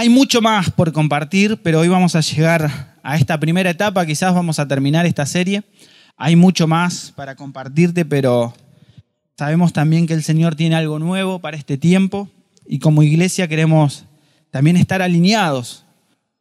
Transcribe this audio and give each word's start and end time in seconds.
Hay 0.00 0.08
mucho 0.08 0.40
más 0.40 0.70
por 0.70 0.94
compartir, 0.94 1.58
pero 1.62 1.80
hoy 1.80 1.88
vamos 1.88 2.16
a 2.16 2.22
llegar 2.22 2.96
a 3.02 3.18
esta 3.18 3.38
primera 3.38 3.68
etapa, 3.68 4.06
quizás 4.06 4.34
vamos 4.34 4.58
a 4.58 4.66
terminar 4.66 5.04
esta 5.04 5.26
serie. 5.26 5.62
Hay 6.16 6.36
mucho 6.36 6.66
más 6.66 7.12
para 7.14 7.36
compartirte, 7.36 8.06
pero 8.06 8.54
sabemos 9.36 9.74
también 9.74 10.06
que 10.06 10.14
el 10.14 10.22
Señor 10.22 10.54
tiene 10.54 10.76
algo 10.76 10.98
nuevo 10.98 11.40
para 11.40 11.58
este 11.58 11.76
tiempo 11.76 12.30
y 12.66 12.78
como 12.78 13.02
iglesia 13.02 13.46
queremos 13.46 14.06
también 14.50 14.78
estar 14.78 15.02
alineados 15.02 15.84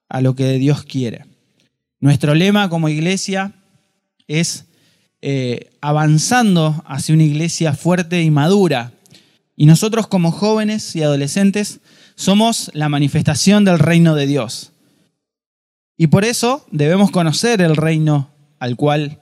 a 0.08 0.22
lo 0.22 0.36
que 0.36 0.54
Dios 0.54 0.84
quiere. 0.84 1.26
Nuestro 2.00 2.36
lema 2.36 2.70
como 2.70 2.88
iglesia 2.88 3.52
es 4.30 4.68
eh, 5.22 5.72
avanzando 5.82 6.82
hacia 6.88 7.14
una 7.14 7.26
iglesia 7.26 7.74
fuerte 7.74 8.24
y 8.24 8.32
madura. 8.32 8.94
Y 9.58 9.66
nosotros 9.66 10.08
como 10.08 10.32
jóvenes 10.32 10.96
y 10.96 11.04
adolescentes 11.04 11.82
somos 12.20 12.70
la 12.74 12.90
manifestación 12.90 13.64
del 13.64 13.80
reino 13.80 14.14
de 14.14 14.28
Dios. 14.28 14.74
Y 15.98 16.08
por 16.08 16.26
eso 16.26 16.68
debemos 16.70 17.12
conocer 17.12 17.62
el 17.62 17.78
reino 17.78 18.30
al 18.60 18.76
cual 18.76 19.22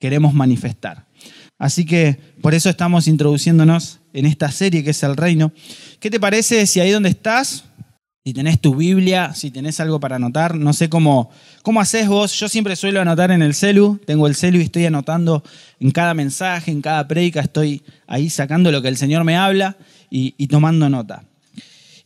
queremos 0.00 0.32
manifestar. 0.32 1.04
Así 1.58 1.84
que 1.84 2.18
por 2.40 2.54
eso 2.54 2.70
estamos 2.70 3.06
introduciéndonos 3.06 4.00
en 4.14 4.24
esta 4.24 4.50
serie 4.50 4.82
que 4.82 4.90
es 4.90 5.02
el 5.02 5.14
reino. 5.14 5.52
¿Qué 6.00 6.10
te 6.10 6.18
parece 6.18 6.66
si 6.66 6.80
ahí 6.80 6.90
donde 6.90 7.10
estás 7.10 7.64
si 8.24 8.32
tenés 8.32 8.60
tu 8.60 8.76
Biblia, 8.76 9.34
si 9.34 9.50
tenés 9.50 9.80
algo 9.80 10.00
para 10.00 10.16
anotar, 10.16 10.54
no 10.54 10.72
sé 10.72 10.88
cómo, 10.88 11.30
cómo 11.62 11.80
haces 11.80 12.06
vos. 12.06 12.32
Yo 12.38 12.48
siempre 12.48 12.76
suelo 12.76 13.00
anotar 13.00 13.32
en 13.32 13.42
el 13.42 13.52
celu, 13.52 14.00
tengo 14.06 14.28
el 14.28 14.36
celu 14.36 14.58
y 14.58 14.62
estoy 14.62 14.86
anotando 14.86 15.42
en 15.80 15.90
cada 15.90 16.14
mensaje, 16.14 16.70
en 16.70 16.82
cada 16.82 17.06
predica, 17.08 17.40
estoy 17.40 17.82
ahí 18.06 18.30
sacando 18.30 18.70
lo 18.70 18.80
que 18.80 18.88
el 18.88 18.96
Señor 18.96 19.24
me 19.24 19.36
habla 19.36 19.76
y, 20.08 20.34
y 20.38 20.46
tomando 20.46 20.88
nota. 20.88 21.24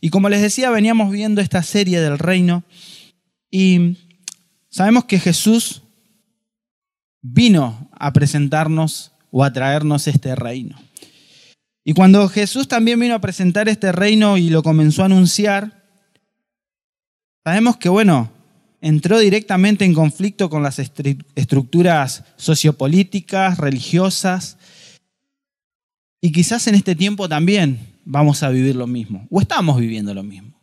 Y 0.01 0.09
como 0.09 0.29
les 0.29 0.41
decía, 0.41 0.69
veníamos 0.69 1.11
viendo 1.11 1.41
esta 1.41 1.63
serie 1.63 1.99
del 1.99 2.19
reino 2.19 2.63
y 3.49 3.97
sabemos 4.69 5.05
que 5.05 5.19
Jesús 5.19 5.81
vino 7.21 7.89
a 7.91 8.13
presentarnos 8.13 9.11
o 9.31 9.43
a 9.43 9.51
traernos 9.51 10.07
este 10.07 10.35
reino. 10.35 10.77
Y 11.83 11.93
cuando 11.93 12.27
Jesús 12.27 12.67
también 12.67 12.99
vino 12.99 13.15
a 13.15 13.21
presentar 13.21 13.69
este 13.69 13.91
reino 13.91 14.37
y 14.37 14.49
lo 14.49 14.61
comenzó 14.61 15.03
a 15.03 15.05
anunciar, 15.05 15.77
Sabemos 17.47 17.77
que, 17.77 17.87
bueno, 17.87 18.29
entró 18.81 19.19
directamente 19.19 19.85
en 19.85 19.93
conflicto 19.93 20.49
con 20.49 20.63
las 20.63 20.79
estructuras 20.79 22.25
sociopolíticas, 22.35 23.57
religiosas, 23.57 24.57
y 26.19 26.33
quizás 26.33 26.67
en 26.67 26.75
este 26.75 26.93
tiempo 26.93 27.29
también 27.29 27.79
vamos 28.09 28.41
a 28.41 28.49
vivir 28.49 28.75
lo 28.75 28.87
mismo, 28.87 29.27
o 29.29 29.41
estamos 29.41 29.79
viviendo 29.79 30.13
lo 30.13 30.23
mismo. 30.23 30.59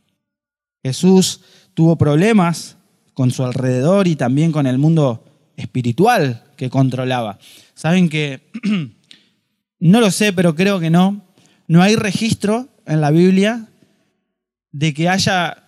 Jesús 0.82 1.42
tuvo 1.74 1.96
problemas 1.96 2.76
con 3.12 3.30
su 3.30 3.44
alrededor 3.44 4.08
y 4.08 4.16
también 4.16 4.50
con 4.50 4.66
el 4.66 4.78
mundo 4.78 5.24
espiritual 5.56 6.42
que 6.56 6.70
controlaba. 6.70 7.38
Saben 7.74 8.08
que, 8.08 8.50
no 9.78 10.00
lo 10.00 10.10
sé, 10.10 10.32
pero 10.32 10.54
creo 10.54 10.80
que 10.80 10.90
no, 10.90 11.22
no 11.68 11.82
hay 11.82 11.96
registro 11.96 12.68
en 12.86 13.00
la 13.00 13.10
Biblia 13.10 13.68
de 14.72 14.94
que 14.94 15.08
haya 15.08 15.64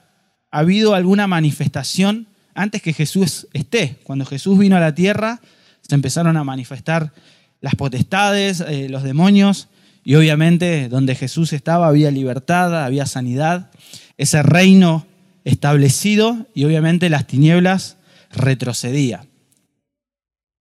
ha 0.50 0.60
habido 0.60 0.94
alguna 0.94 1.26
manifestación 1.26 2.28
antes 2.54 2.80
que 2.80 2.94
Jesús 2.94 3.48
esté. 3.52 3.98
Cuando 4.04 4.24
Jesús 4.24 4.58
vino 4.58 4.76
a 4.76 4.80
la 4.80 4.94
tierra, 4.94 5.40
se 5.82 5.94
empezaron 5.94 6.38
a 6.38 6.44
manifestar 6.44 7.12
las 7.60 7.74
potestades, 7.74 8.60
eh, 8.60 8.88
los 8.88 9.02
demonios, 9.02 9.68
y 10.06 10.14
obviamente 10.14 10.88
donde 10.88 11.16
Jesús 11.16 11.52
estaba 11.52 11.88
había 11.88 12.12
libertad, 12.12 12.84
había 12.84 13.06
sanidad, 13.06 13.72
ese 14.16 14.40
reino 14.40 15.04
establecido 15.42 16.46
y 16.54 16.64
obviamente 16.64 17.10
las 17.10 17.26
tinieblas 17.26 17.96
retrocedía. 18.30 19.26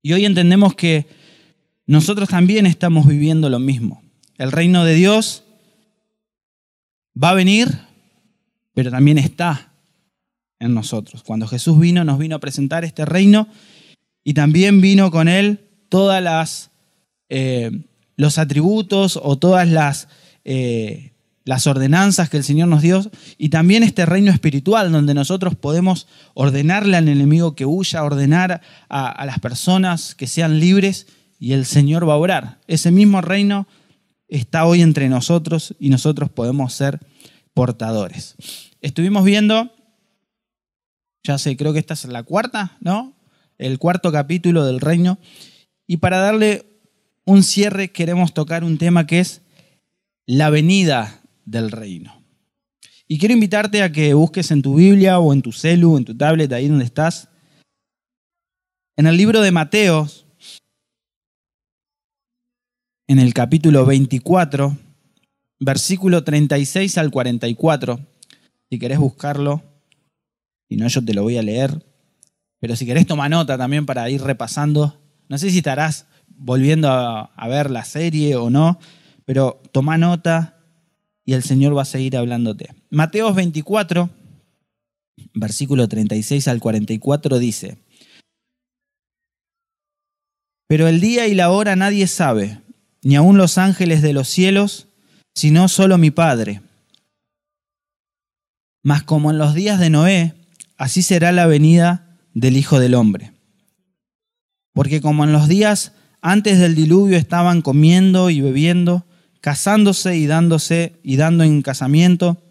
Y 0.02 0.14
hoy 0.14 0.26
entendemos 0.26 0.74
que 0.74 1.06
nosotros 1.86 2.28
también 2.28 2.66
estamos 2.66 3.06
viviendo 3.06 3.52
lo 3.52 3.60
mismo. 3.60 4.02
El 4.40 4.52
reino 4.52 4.84
de 4.84 4.96
Dios 4.96 5.44
va 7.16 7.30
a 7.30 7.36
venir, 7.36 7.68
pero 8.74 8.90
también 8.90 9.20
está 9.20 9.74
en 10.58 10.74
nosotros. 10.74 11.22
Cuando 11.22 11.48
Jesús 11.48 11.80
vino, 11.80 12.04
nos 12.04 12.18
vino 12.18 12.36
a 12.36 12.40
presentar 12.40 12.84
este 12.84 13.06
reino 13.06 13.48
y 14.24 14.34
también 14.34 14.82
vino 14.82 15.12
con 15.12 15.28
él 15.28 15.70
todas 15.90 16.24
las 16.24 16.72
eh, 17.30 17.70
los 18.16 18.38
atributos 18.38 19.20
o 19.22 19.38
todas 19.38 19.68
las, 19.68 20.08
eh, 20.44 21.14
las 21.44 21.68
ordenanzas 21.68 22.30
que 22.30 22.38
el 22.38 22.44
Señor 22.44 22.68
nos 22.68 22.82
dio 22.82 23.04
y 23.38 23.50
también 23.50 23.84
este 23.84 24.06
reino 24.06 24.32
espiritual 24.32 24.92
donde 24.92 25.14
nosotros 25.14 25.56
podemos 25.56 26.08
ordenarle 26.34 26.98
al 26.98 27.08
enemigo 27.08 27.56
que 27.56 27.66
huya, 27.66 28.04
ordenar 28.04 28.62
a, 28.90 29.08
a 29.10 29.26
las 29.26 29.40
personas 29.40 30.16
que 30.16 30.28
sean 30.28 30.60
libres 30.60 31.08
y 31.40 31.54
el 31.54 31.66
Señor 31.66 32.08
va 32.08 32.14
a 32.14 32.18
orar. 32.18 32.60
Ese 32.68 32.92
mismo 32.92 33.22
reino 33.22 33.68
está 34.28 34.66
hoy 34.66 34.82
entre 34.82 35.10
nosotros 35.10 35.76
y 35.80 35.90
nosotros 35.90 36.30
podemos 36.30 36.74
ser 36.74 37.00
portadores. 37.54 38.36
Estuvimos 38.82 39.24
viendo 39.24 39.72
ya 41.26 41.40
sé, 41.40 41.58
creo 41.58 41.74
que 41.74 41.80
esta 41.80 41.96
es 41.96 42.06
la 42.06 42.24
cuarta, 42.24 42.78
¿no? 42.80 43.14
El 43.58 43.80
cuarto 43.80 44.12
capítulo 44.12 44.64
del 44.64 44.80
reino. 44.80 45.18
Y 45.88 45.98
para 45.98 46.20
darle 46.20 46.75
un 47.26 47.44
cierre 47.44 47.92
queremos 47.92 48.34
tocar 48.34 48.64
un 48.64 48.78
tema 48.78 49.06
que 49.08 49.20
es 49.20 49.42
la 50.26 50.50
venida 50.50 51.22
del 51.46 51.72
reino. 51.72 52.24
Y 53.08 53.20
quiero 53.20 53.34
invitarte 53.34 53.84
a 53.84 53.92
que 53.92 54.14
busques 54.14 54.50
en 54.52 54.62
tu 54.62 54.76
Biblia 54.76 55.20
o 55.20 55.34
en 55.34 55.42
tu 55.42 55.52
celu, 55.52 55.98
en 55.98 56.06
tu 56.06 56.16
tablet, 56.16 56.52
ahí 56.54 56.68
donde 56.68 56.86
estás, 56.86 57.30
en 58.96 59.08
el 59.08 59.18
libro 59.18 59.42
de 59.42 59.52
Mateo, 59.52 60.08
en 63.08 63.20
el 63.20 63.34
capítulo 63.34 63.86
24, 63.86 64.78
versículo 65.60 66.24
36 66.24 66.98
al 66.98 67.12
44, 67.12 68.00
si 68.70 68.80
querés 68.80 68.98
buscarlo. 68.98 69.62
Si 70.68 70.78
no, 70.78 70.88
yo 70.88 71.06
te 71.06 71.14
lo 71.14 71.22
voy 71.22 71.38
a 71.38 71.44
leer. 71.44 71.86
Pero 72.60 72.76
si 72.76 72.88
querés, 72.88 73.06
toma 73.06 73.30
nota 73.30 73.58
también 73.58 73.86
para 73.86 74.10
ir 74.10 74.22
repasando. 74.22 75.00
No 75.30 75.38
sé 75.38 75.52
si 75.52 75.60
estarás 75.60 76.08
volviendo 76.38 76.90
a, 76.90 77.48
ver 77.48 77.72
la 77.72 77.86
serie 77.86 78.36
o 78.36 78.50
no, 78.50 78.80
pero 79.26 79.62
toma 79.72 79.98
nota 79.98 80.58
y 81.26 81.34
el 81.34 81.44
Señor 81.44 81.76
va 81.76 81.84
a 81.84 81.86
seguir 81.86 82.18
hablándote. 82.18 82.70
Mateos 82.90 83.36
24, 83.36 84.10
versículo 85.34 85.88
36 85.88 86.48
al 86.48 86.60
44 86.60 87.40
dice, 87.40 87.78
Pero 90.68 90.88
el 90.88 91.00
día 91.00 91.28
y 91.28 91.36
la 91.36 91.52
hora 91.52 91.76
nadie 91.76 92.08
sabe, 92.08 92.62
ni 93.02 93.16
aun 93.16 93.38
los 93.38 93.58
ángeles 93.58 94.02
de 94.02 94.14
los 94.14 94.28
cielos, 94.28 94.88
sino 95.34 95.68
solo 95.68 95.98
mi 95.98 96.12
Padre. 96.12 96.62
Mas 98.84 99.04
como 99.04 99.32
en 99.32 99.38
los 99.38 99.54
días 99.54 99.80
de 99.80 99.90
Noé, 99.90 100.34
así 100.78 101.02
será 101.02 101.32
la 101.32 101.48
venida 101.48 102.20
del 102.34 102.58
Hijo 102.58 102.80
del 102.80 102.94
Hombre. 102.94 103.34
Porque 104.74 105.02
como 105.02 105.24
en 105.24 105.32
los 105.32 105.48
días 105.48 105.94
antes 106.28 106.58
del 106.58 106.74
diluvio 106.74 107.18
estaban 107.18 107.62
comiendo 107.62 108.32
y 108.32 108.42
bebiendo, 108.42 109.06
casándose 109.42 110.18
y 110.18 110.26
dándose 110.26 110.94
y 111.04 111.18
dando 111.18 111.44
en 111.44 111.62
casamiento, 111.62 112.42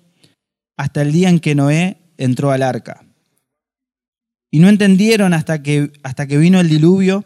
hasta 0.76 1.02
el 1.02 1.10
día 1.10 1.28
en 1.28 1.40
que 1.40 1.56
Noé 1.56 1.96
entró 2.16 2.52
al 2.52 2.62
arca. 2.62 3.04
Y 4.52 4.60
no 4.60 4.68
entendieron 4.68 5.34
hasta 5.34 5.64
que, 5.64 5.90
hasta 6.04 6.28
que 6.28 6.38
vino 6.38 6.60
el 6.60 6.68
diluvio 6.68 7.24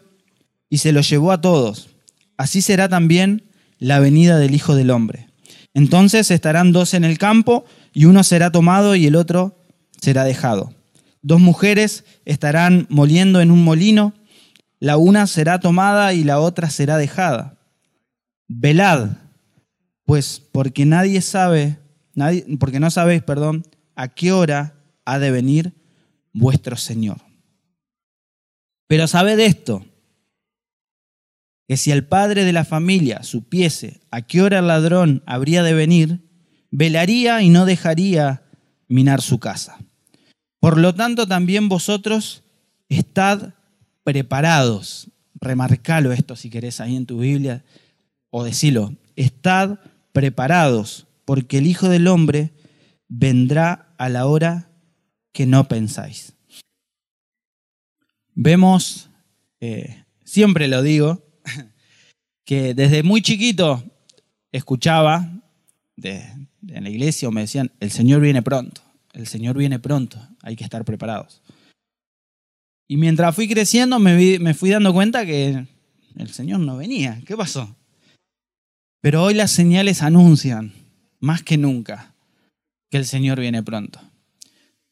y 0.71 0.79
se 0.79 0.91
lo 0.91 1.01
llevó 1.01 1.31
a 1.31 1.39
todos. 1.39 1.89
Así 2.35 2.63
será 2.63 2.89
también 2.89 3.43
la 3.77 3.99
venida 3.99 4.39
del 4.39 4.55
Hijo 4.55 4.73
del 4.73 4.89
Hombre. 4.89 5.27
Entonces 5.75 6.31
estarán 6.31 6.71
dos 6.71 6.95
en 6.95 7.03
el 7.03 7.19
campo 7.19 7.63
y 7.93 8.05
uno 8.05 8.23
será 8.23 8.51
tomado 8.51 8.95
y 8.95 9.05
el 9.05 9.15
otro 9.15 9.55
será 10.01 10.23
dejado. 10.23 10.73
Dos 11.21 11.39
mujeres 11.39 12.05
estarán 12.25 12.87
moliendo 12.89 13.39
en 13.39 13.51
un 13.51 13.63
molino, 13.63 14.15
la 14.79 14.97
una 14.97 15.27
será 15.27 15.59
tomada 15.59 16.13
y 16.13 16.23
la 16.23 16.39
otra 16.39 16.69
será 16.69 16.97
dejada. 16.97 17.57
Velad, 18.47 19.17
pues 20.05 20.39
porque 20.39 20.85
nadie 20.85 21.21
sabe, 21.21 21.77
nadie, 22.15 22.45
porque 22.59 22.79
no 22.79 22.89
sabéis, 22.89 23.21
perdón, 23.21 23.65
a 23.95 24.07
qué 24.07 24.31
hora 24.31 24.75
ha 25.05 25.19
de 25.19 25.31
venir 25.31 25.73
vuestro 26.33 26.77
Señor. 26.77 27.17
Pero 28.87 29.07
sabed 29.07 29.39
esto, 29.39 29.85
que 31.67 31.77
si 31.77 31.91
el 31.91 32.05
padre 32.05 32.45
de 32.45 32.53
la 32.53 32.65
familia 32.65 33.21
supiese 33.21 34.01
a 34.09 34.23
qué 34.23 34.41
hora 34.41 34.59
el 34.59 34.67
ladrón 34.67 35.21
habría 35.27 35.61
de 35.61 35.73
venir, 35.73 36.27
velaría 36.71 37.43
y 37.43 37.49
no 37.49 37.65
dejaría 37.65 38.43
minar 38.87 39.21
su 39.21 39.39
casa. 39.39 39.77
Por 40.59 40.79
lo 40.79 40.95
tanto, 40.95 41.27
también 41.27 41.69
vosotros 41.69 42.43
estad 42.89 43.53
preparados. 44.03 45.09
Remarcalo 45.41 46.11
esto 46.11 46.35
si 46.35 46.49
querés 46.49 46.81
ahí 46.81 46.95
en 46.95 47.05
tu 47.05 47.19
Biblia 47.19 47.63
o 48.29 48.43
decilo. 48.43 48.93
Estad 49.15 49.79
preparados, 50.11 51.07
porque 51.25 51.59
el 51.59 51.67
Hijo 51.67 51.89
del 51.89 52.07
Hombre 52.07 52.53
vendrá 53.07 53.93
a 53.97 54.09
la 54.09 54.25
hora 54.25 54.69
que 55.31 55.45
no 55.45 55.67
pensáis. 55.67 56.33
Vemos, 58.33 59.09
eh, 59.59 60.03
siempre 60.23 60.67
lo 60.67 60.81
digo, 60.81 61.25
que 62.45 62.73
desde 62.73 63.03
muy 63.03 63.21
chiquito 63.21 63.83
escuchaba 64.51 65.29
en 66.01 66.83
la 66.83 66.89
iglesia 66.89 67.27
o 67.27 67.31
me 67.31 67.41
decían, 67.41 67.71
el 67.79 67.91
Señor 67.91 68.21
viene 68.21 68.41
pronto, 68.41 68.81
el 69.13 69.27
Señor 69.27 69.57
viene 69.57 69.79
pronto, 69.79 70.19
hay 70.41 70.55
que 70.55 70.63
estar 70.63 70.85
preparados. 70.85 71.41
Y 72.91 72.97
mientras 72.97 73.35
fui 73.35 73.47
creciendo 73.47 73.99
me, 73.99 74.39
me 74.39 74.53
fui 74.55 74.71
dando 74.71 74.91
cuenta 74.91 75.23
que 75.23 75.67
el 76.17 76.29
Señor 76.29 76.59
no 76.59 76.75
venía. 76.75 77.21
¿Qué 77.23 77.37
pasó? 77.37 77.75
Pero 78.99 79.23
hoy 79.23 79.35
las 79.35 79.51
señales 79.51 80.01
anuncian, 80.01 80.73
más 81.19 81.43
que 81.43 81.57
nunca, 81.57 82.15
que 82.89 82.97
el 82.97 83.05
Señor 83.05 83.39
viene 83.39 83.61
pronto. 83.61 84.01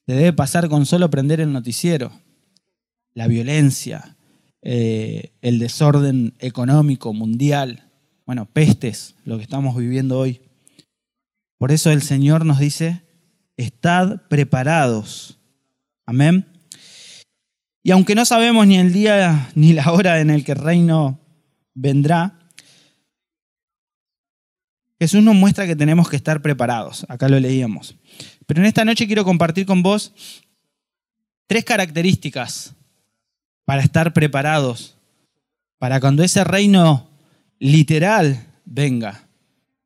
Te 0.05 0.13
debe 0.13 0.31
pasar 0.31 0.69
con 0.69 0.85
solo 0.85 1.09
prender 1.09 1.41
el 1.41 1.51
noticiero. 1.51 2.11
La 3.15 3.27
violencia, 3.27 4.15
eh, 4.61 5.31
el 5.41 5.57
desorden 5.57 6.35
económico 6.37 7.13
mundial, 7.13 7.89
bueno, 8.27 8.45
pestes, 8.45 9.15
lo 9.25 9.37
que 9.37 9.43
estamos 9.43 9.75
viviendo 9.75 10.19
hoy. 10.19 10.41
Por 11.57 11.71
eso 11.71 11.89
el 11.89 12.03
Señor 12.03 12.45
nos 12.45 12.59
dice, 12.59 13.01
estad 13.57 14.21
preparados. 14.29 15.39
Amén. 16.05 16.45
Y 17.87 17.91
aunque 17.91 18.15
no 18.15 18.25
sabemos 18.25 18.67
ni 18.67 18.77
el 18.77 18.91
día 18.91 19.49
ni 19.55 19.71
la 19.71 19.93
hora 19.93 20.19
en 20.19 20.29
el 20.29 20.43
que 20.43 20.51
el 20.51 20.57
reino 20.57 21.21
vendrá, 21.73 22.37
Jesús 24.99 25.23
nos 25.23 25.35
muestra 25.35 25.65
que 25.65 25.77
tenemos 25.77 26.09
que 26.09 26.17
estar 26.17 26.41
preparados. 26.41 27.05
Acá 27.07 27.29
lo 27.29 27.39
leíamos. 27.39 27.95
Pero 28.45 28.59
en 28.59 28.65
esta 28.65 28.83
noche 28.83 29.07
quiero 29.07 29.23
compartir 29.23 29.65
con 29.65 29.83
vos 29.83 30.13
tres 31.47 31.63
características 31.63 32.73
para 33.63 33.81
estar 33.81 34.11
preparados, 34.11 34.97
para 35.77 36.01
cuando 36.01 36.25
ese 36.25 36.43
reino 36.43 37.09
literal 37.57 38.47
venga. 38.65 39.29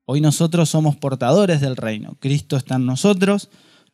Hoy 0.06 0.22
nosotros 0.22 0.70
somos 0.70 0.96
portadores 0.96 1.62
del 1.62 1.76
reino. 1.78 2.18
Cristo 2.20 2.58
está 2.58 2.78
en 2.78 2.88
nosotros 2.88 3.52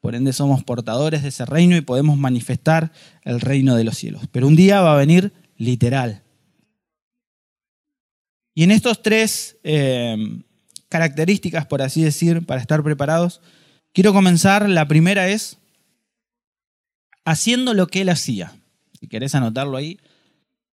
por 0.07 0.15
ende 0.15 0.31
somos 0.31 0.63
portadores 0.63 1.21
de 1.21 1.27
ese 1.27 1.45
reino 1.45 1.75
y 1.75 1.81
podemos 1.81 2.17
manifestar 2.17 2.93
el 3.23 3.41
reino 3.41 3.75
de 3.75 3.83
los 3.83 3.97
cielos. 3.97 4.21
Pero 4.31 4.47
un 4.47 4.55
día 4.55 4.79
va 4.79 4.93
a 4.93 4.97
venir 4.97 5.33
literal. 5.57 6.23
Y 8.53 8.63
en 8.63 8.71
estos 8.71 9.01
tres 9.01 9.57
eh, 9.65 10.15
características, 10.87 11.65
por 11.65 11.81
así 11.81 12.03
decir, 12.03 12.45
para 12.45 12.61
estar 12.61 12.81
preparados, 12.83 13.41
quiero 13.91 14.13
comenzar. 14.13 14.69
La 14.69 14.87
primera 14.87 15.27
es 15.27 15.57
haciendo 17.25 17.73
lo 17.73 17.87
que 17.87 17.99
él 17.99 18.07
hacía. 18.07 18.55
Si 18.97 19.09
querés 19.09 19.35
anotarlo 19.35 19.75
ahí, 19.75 19.99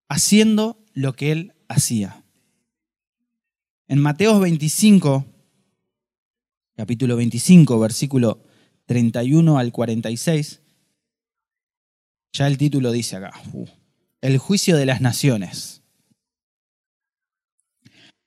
haciendo 0.07 0.79
lo 0.93 1.11
que 1.11 1.33
él 1.33 1.53
hacía. 1.67 2.23
En 3.89 3.99
Mateo 3.99 4.39
25, 4.39 5.25
capítulo 6.77 7.17
25, 7.17 7.77
versículo 7.81 8.44
31 8.85 9.57
al 9.57 9.71
46, 9.71 10.61
ya 12.33 12.47
el 12.47 12.57
título 12.57 12.91
dice 12.91 13.15
acá, 13.15 13.33
el 14.21 14.37
juicio 14.37 14.77
de 14.77 14.85
las 14.85 15.01
naciones. 15.01 15.81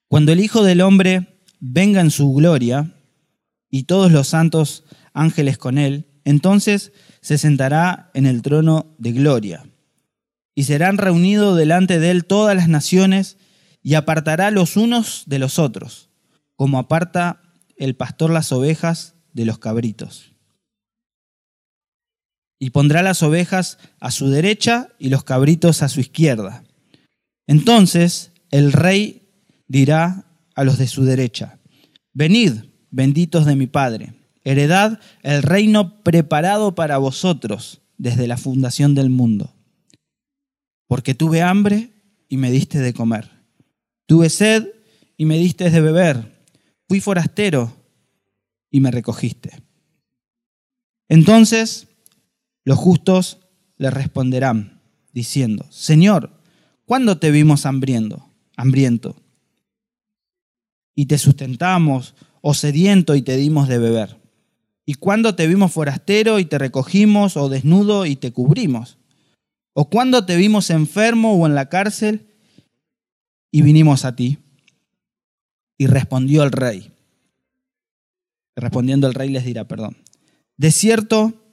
Cuando 0.09 0.33
el 0.33 0.41
Hijo 0.41 0.65
del 0.65 0.81
Hombre 0.81 1.41
venga 1.61 2.01
en 2.01 2.11
su 2.11 2.33
gloria 2.33 2.95
y 3.71 3.85
todos 3.85 4.11
los 4.11 4.29
santos 4.29 4.85
ángeles 5.13 5.59
con 5.59 5.79
él, 5.79 6.07
entonces 6.25 6.93
se 7.21 7.39
sentará 7.39 8.11
en 8.15 8.27
el 8.27 8.43
trono 8.43 8.97
de 8.99 9.13
gloria 9.13 9.65
y 10.55 10.65
serán 10.65 10.99
reunidos 10.99 11.57
delante 11.57 12.01
de 12.01 12.11
él 12.11 12.25
todas 12.25 12.57
las 12.57 12.69
naciones 12.69 13.37
y 13.83 13.95
apartará 13.95 14.51
los 14.51 14.77
unos 14.77 15.25
de 15.27 15.39
los 15.39 15.59
otros, 15.59 16.11
como 16.57 16.79
aparta 16.79 17.43
el 17.77 17.95
pastor 17.95 18.31
las 18.31 18.51
ovejas 18.51 19.15
de 19.33 19.45
los 19.45 19.59
cabritos 19.59 20.28
y 22.59 22.71
pondrá 22.71 23.03
las 23.03 23.23
ovejas 23.23 23.79
a 24.01 24.11
su 24.11 24.29
derecha 24.29 24.89
y 24.99 25.09
los 25.11 25.25
cabritos 25.25 25.83
a 25.83 25.89
su 25.89 26.01
izquierda. 26.01 26.65
Entonces 27.47 28.33
el 28.51 28.73
rey 28.73 29.29
dirá 29.69 30.25
a 30.55 30.65
los 30.65 30.79
de 30.79 30.89
su 30.89 31.05
derecha, 31.05 31.59
venid, 32.13 32.53
benditos 32.91 33.47
de 33.47 33.57
mi 33.57 33.67
Padre, 33.67 34.15
heredad 34.43 34.99
el 35.23 35.43
reino 35.43 36.03
preparado 36.03 36.75
para 36.75 36.99
vosotros 36.99 37.83
desde 37.97 38.27
la 38.27 38.37
fundación 38.37 38.95
del 38.95 39.11
mundo. 39.11 39.55
Porque 40.87 41.15
tuve 41.15 41.43
hambre 41.43 41.91
y 42.29 42.39
me 42.39 42.51
diste 42.51 42.79
de 42.81 42.95
comer, 42.95 43.31
tuve 44.07 44.31
sed 44.31 44.67
y 45.17 45.27
me 45.27 45.37
diste 45.39 45.71
de 45.71 45.81
beber, 45.81 46.45
fui 46.89 47.01
forastero 47.01 47.73
y 48.71 48.81
me 48.81 48.91
recogiste. 48.91 49.63
Entonces 51.09 51.88
los 52.69 52.77
justos 52.77 53.39
le 53.79 53.89
responderán, 53.89 54.83
diciendo, 55.15 55.65
Señor, 55.71 56.39
¿cuándo 56.85 57.17
te 57.17 57.31
vimos 57.31 57.65
hambriento? 57.65 58.29
hambriento? 58.59 59.17
Y 60.95 61.07
te 61.07 61.17
sustentamos, 61.17 62.15
o 62.43 62.53
sediento 62.53 63.15
y 63.15 63.23
te 63.23 63.39
dimos 63.39 63.69
de 63.69 63.79
beber. 63.79 64.21
¿Y 64.85 64.95
cuándo 64.95 65.35
te 65.35 65.47
vimos 65.47 65.73
forastero 65.73 66.41
y 66.41 66.45
te 66.45 66.59
recogimos, 66.59 67.39
o 67.39 67.49
desnudo 67.49 68.05
y 68.05 68.17
te 68.17 68.35
cubrimos? 68.35 68.99
¿O 69.73 69.89
cuándo 69.89 70.27
te 70.27 70.37
vimos 70.37 70.69
enfermo 70.69 71.37
o 71.37 71.47
en 71.47 71.55
la 71.55 71.71
cárcel 71.71 72.27
y 73.51 73.63
vinimos 73.63 74.05
a 74.05 74.15
ti? 74.15 74.41
Y 75.79 75.87
respondió 75.87 76.43
el 76.43 76.53
rey. 76.53 76.93
Respondiendo 78.57 79.07
el 79.07 79.15
rey 79.15 79.31
les 79.31 79.47
dirá, 79.47 79.67
perdón. 79.67 79.97
De 80.59 80.71
cierto, 80.71 81.48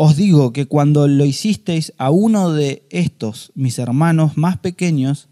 os 0.00 0.14
digo 0.14 0.52
que 0.52 0.66
cuando 0.66 1.08
lo 1.08 1.24
hicisteis 1.24 1.92
a 1.98 2.10
uno 2.10 2.52
de 2.52 2.86
estos, 2.88 3.50
mis 3.56 3.80
hermanos 3.80 4.36
más 4.36 4.56
pequeños, 4.56 5.28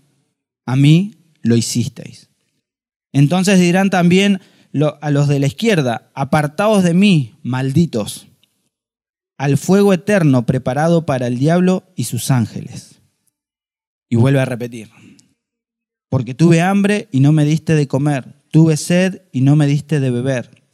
a 0.67 0.75
mí 0.75 1.15
lo 1.41 1.55
hicisteis. 1.55 2.31
Entonces 3.13 3.61
dirán 3.61 3.91
también 3.91 4.41
a 5.01 5.11
los 5.13 5.29
de 5.29 5.39
la 5.39 5.47
izquierda, 5.47 6.11
apartaos 6.17 6.83
de 6.83 6.95
mí, 6.95 7.37
malditos, 7.45 8.27
al 9.39 9.57
fuego 9.57 9.93
eterno 9.93 10.47
preparado 10.47 11.07
para 11.07 11.29
el 11.29 11.39
diablo 11.39 11.85
y 11.95 12.03
sus 12.03 12.33
ángeles. 12.33 13.01
Y 14.11 14.17
vuelve 14.17 14.41
a 14.41 14.47
repetir, 14.47 14.91
porque 16.11 16.35
tuve 16.35 16.61
hambre 16.61 17.09
y 17.13 17.21
no 17.21 17.31
me 17.31 17.45
diste 17.45 17.77
de 17.77 17.87
comer, 17.87 18.43
tuve 18.51 18.77
sed 18.77 19.23
y 19.31 19.43
no 19.43 19.55
me 19.55 19.69
diste 19.69 20.01
de 20.01 20.11
beber, 20.11 20.65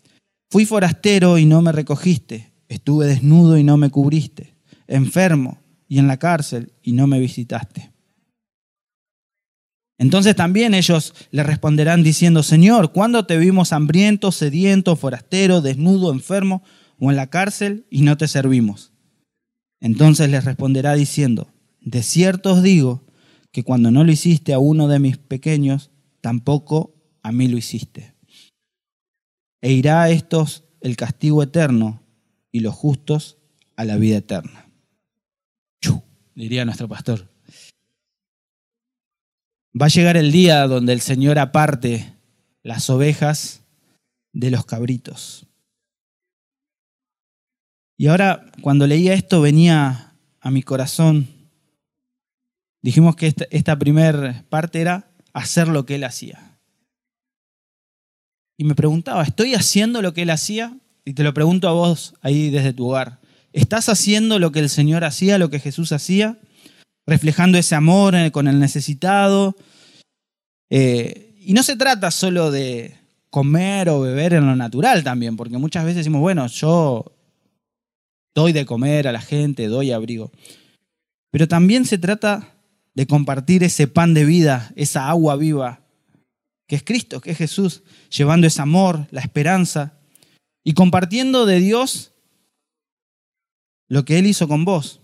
fui 0.51 0.65
forastero 0.65 1.37
y 1.37 1.45
no 1.45 1.61
me 1.61 1.73
recogiste 1.73 2.52
Estuve 2.73 3.05
desnudo 3.05 3.59
y 3.59 3.65
no 3.65 3.77
me 3.77 3.91
cubriste, 3.91 4.55
enfermo 4.87 5.59
y 5.89 5.99
en 5.99 6.07
la 6.07 6.17
cárcel 6.17 6.73
y 6.83 6.93
no 6.93 7.07
me 7.07 7.21
visitaste. 7.21 7.93
Entonces 9.99 10.35
también 10.35 10.73
ellos 10.73 11.13
le 11.33 11.43
responderán 11.43 12.03
diciendo, 12.03 12.43
Señor, 12.43 12.93
¿cuándo 12.93 13.27
te 13.27 13.37
vimos 13.37 13.75
hambriento, 13.75 14.33
sediento, 14.33 14.97
forastero, 14.97 15.61
desnudo, 15.61 16.13
enfermo 16.13 16.63
o 16.99 17.11
en 17.11 17.17
la 17.17 17.27
cárcel 17.27 17.85
y 17.91 18.01
no 18.01 18.17
te 18.17 18.27
servimos? 18.27 18.95
Entonces 19.79 20.31
les 20.31 20.47
responderá 20.47 20.95
diciendo, 20.95 21.53
de 21.83 22.03
cierto 22.03 22.55
os 22.55 22.63
digo 22.63 23.05
que 23.51 23.65
cuando 23.65 23.91
no 23.91 24.03
lo 24.03 24.13
hiciste 24.13 24.55
a 24.55 24.59
uno 24.59 24.89
de 24.89 24.99
mis 24.99 25.19
pequeños, 25.19 25.91
tampoco 26.23 26.95
a 27.23 27.33
mí 27.33 27.49
lo 27.49 27.59
hiciste. 27.59 28.15
E 29.61 29.73
irá 29.73 30.05
a 30.05 30.11
estos 30.11 30.65
el 30.81 30.97
castigo 30.97 31.43
eterno 31.43 32.02
y 32.53 32.61
los 32.61 32.75
justos 32.75 33.39
a 33.77 33.85
la 33.85 33.97
vida 33.97 34.19
eterna. 34.19 34.69
diría 36.35 36.65
nuestro 36.65 36.89
pastor. 36.89 37.29
Va 39.81 39.87
a 39.87 39.89
llegar 39.89 40.17
el 40.17 40.31
día 40.31 40.67
donde 40.67 40.93
el 40.93 41.01
Señor 41.01 41.39
aparte 41.39 42.15
las 42.63 42.91
ovejas 42.91 43.63
de 44.33 44.51
los 44.51 44.67
cabritos. 44.67 45.47
Y 47.97 48.09
ahora, 48.09 48.51
cuando 48.61 48.87
leía 48.87 49.15
esto, 49.15 49.41
venía 49.41 50.15
a 50.41 50.51
mi 50.51 50.63
corazón. 50.63 51.29
Dijimos 52.83 53.17
que 53.17 53.29
esta, 53.29 53.47
esta 53.51 53.79
primera 53.79 54.45
parte 54.49 54.81
era 54.81 55.11
hacer 55.33 55.69
lo 55.69 55.87
que 55.87 55.95
Él 55.95 56.05
hacía. 56.05 56.59
Y 58.59 58.65
me 58.65 58.75
preguntaba, 58.75 59.23
¿estoy 59.23 59.55
haciendo 59.55 60.03
lo 60.03 60.13
que 60.13 60.23
Él 60.23 60.31
hacía? 60.31 60.77
Y 61.05 61.15
te 61.15 61.23
lo 61.23 61.35
pregunto 61.35 61.69
a 61.69 61.73
vos 61.73 62.15
ahí 62.21 62.51
desde 62.51 62.73
tu 62.73 62.89
hogar, 62.89 63.21
¿estás 63.53 63.89
haciendo 63.89 64.39
lo 64.39 64.53
que 64.53 64.61
el 64.61 64.69
Señor 64.69 65.05
hacía, 65.05 65.39
lo 65.39 65.51
que 65.51 65.59
Jesús 65.59 65.93
hacía? 65.93 66.39
Reflejando 67.07 67.59
ese 67.59 67.75
amor 67.75 68.15
con 68.31 68.47
el 68.47 68.61
necesitado. 68.61 69.57
Eh, 70.71 71.35
y 71.41 71.53
no 71.55 71.63
se 71.63 71.77
trata 71.77 72.11
solo 72.11 72.51
de 72.51 72.97
comer 73.31 73.89
o 73.89 74.01
beber 74.01 74.35
en 74.35 74.47
lo 74.47 74.55
natural 74.55 75.03
también, 75.03 75.37
porque 75.37 75.59
muchas 75.59 75.85
veces 75.85 75.99
decimos, 75.99 76.21
bueno, 76.21 76.47
yo 76.47 77.17
doy 78.35 78.53
de 78.53 78.65
comer 78.65 79.09
a 79.09 79.13
la 79.13 79.21
gente, 79.21 79.67
doy 79.67 79.91
abrigo. 79.91 80.31
Pero 81.31 81.49
también 81.49 81.85
se 81.85 81.99
trata 81.99 82.55
de 82.95 83.07
compartir 83.07 83.65
ese 83.65 83.89
pan 83.89 84.15
de 84.15 84.25
vida, 84.25 84.71
esa 84.77 85.09
agua 85.09 85.37
viva, 85.37 85.81
que 86.69 86.77
es 86.77 86.85
Cristo, 86.85 87.21
que 87.21 87.33
es 87.33 87.39
Jesús, 87.39 87.83
llevando 88.17 88.47
ese 88.47 88.63
amor, 88.63 89.09
la 89.11 89.21
esperanza 89.21 89.99
y 90.65 90.75
compartiendo 90.75 91.47
de 91.47 91.61
Dios 91.61 92.13
lo 93.89 94.05
que 94.05 94.19
Él 94.19 94.27
hizo 94.27 94.49
con 94.49 94.65
vos. 94.65 95.01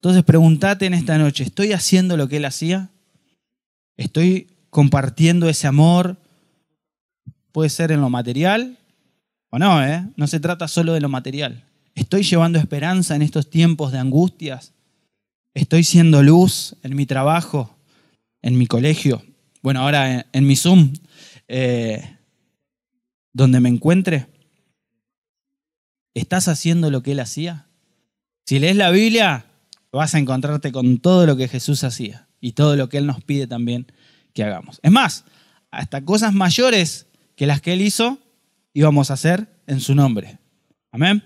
Entonces 0.00 0.22
pregúntate 0.24 0.86
en 0.86 0.94
esta 0.94 1.16
noche, 1.16 1.44
¿estoy 1.44 1.72
haciendo 1.72 2.16
lo 2.16 2.28
que 2.28 2.36
Él 2.36 2.44
hacía? 2.44 2.90
¿Estoy 3.96 4.48
compartiendo 4.70 5.48
ese 5.48 5.66
amor? 5.66 6.16
Puede 7.52 7.70
ser 7.70 7.92
en 7.92 8.00
lo 8.00 8.10
material 8.10 8.76
o 9.50 9.58
no, 9.58 9.82
¿eh? 9.84 10.04
No 10.16 10.26
se 10.26 10.40
trata 10.40 10.66
solo 10.66 10.92
de 10.92 11.00
lo 11.00 11.08
material. 11.08 11.64
¿Estoy 11.94 12.24
llevando 12.24 12.58
esperanza 12.58 13.14
en 13.14 13.22
estos 13.22 13.48
tiempos 13.48 13.92
de 13.92 13.98
angustias? 13.98 14.72
¿Estoy 15.54 15.84
siendo 15.84 16.22
luz 16.22 16.74
en 16.82 16.96
mi 16.96 17.06
trabajo, 17.06 17.76
en 18.42 18.58
mi 18.58 18.66
colegio? 18.66 19.22
Bueno, 19.62 19.80
ahora 19.80 20.26
en, 20.32 20.46
mi 20.46 20.56
Zoom, 20.56 20.92
eh, 21.46 22.13
donde 23.34 23.60
me 23.60 23.68
encuentre. 23.68 24.28
¿Estás 26.14 26.48
haciendo 26.48 26.90
lo 26.90 27.02
que 27.02 27.12
él 27.12 27.20
hacía? 27.20 27.66
Si 28.46 28.58
lees 28.58 28.76
la 28.76 28.90
Biblia, 28.90 29.46
vas 29.92 30.14
a 30.14 30.18
encontrarte 30.18 30.72
con 30.72 30.98
todo 30.98 31.26
lo 31.26 31.36
que 31.36 31.48
Jesús 31.48 31.84
hacía 31.84 32.28
y 32.40 32.52
todo 32.52 32.76
lo 32.76 32.88
que 32.88 32.98
él 32.98 33.06
nos 33.06 33.22
pide 33.22 33.46
también 33.46 33.86
que 34.32 34.44
hagamos. 34.44 34.80
Es 34.82 34.90
más, 34.90 35.24
hasta 35.70 36.04
cosas 36.04 36.32
mayores 36.32 37.06
que 37.36 37.46
las 37.46 37.60
que 37.60 37.72
él 37.72 37.82
hizo, 37.82 38.18
íbamos 38.72 39.10
a 39.10 39.14
hacer 39.14 39.48
en 39.66 39.80
su 39.80 39.94
nombre. 39.94 40.38
Amén. 40.92 41.24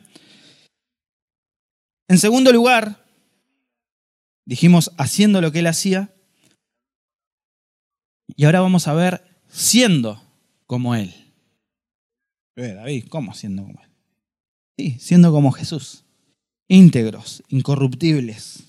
En 2.08 2.18
segundo 2.18 2.52
lugar, 2.52 3.04
dijimos 4.46 4.92
haciendo 4.96 5.42
lo 5.42 5.52
que 5.52 5.58
él 5.58 5.66
hacía. 5.66 6.10
Y 8.34 8.44
ahora 8.44 8.60
vamos 8.60 8.88
a 8.88 8.94
ver 8.94 9.22
siendo 9.48 10.22
como 10.66 10.94
él. 10.94 11.17
David, 12.62 13.06
¿cómo 13.08 13.34
siendo 13.34 13.64
como 13.64 13.80
él? 13.82 13.90
Sí, 14.76 14.96
siendo 14.98 15.32
como 15.32 15.52
Jesús. 15.52 16.04
Íntegros, 16.68 17.42
incorruptibles. 17.48 18.64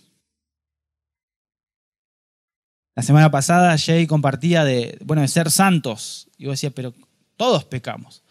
La 2.96 3.04
semana 3.04 3.32
pasada 3.32 3.78
Jay 3.78 4.08
compartía 4.08 4.64
de, 4.64 4.98
bueno, 5.04 5.22
de 5.22 5.28
ser 5.28 5.52
santos. 5.52 6.30
Y 6.38 6.46
yo 6.46 6.52
decía, 6.52 6.72
pero 6.72 6.94
todos 7.38 7.66
pecamos. 7.66 8.24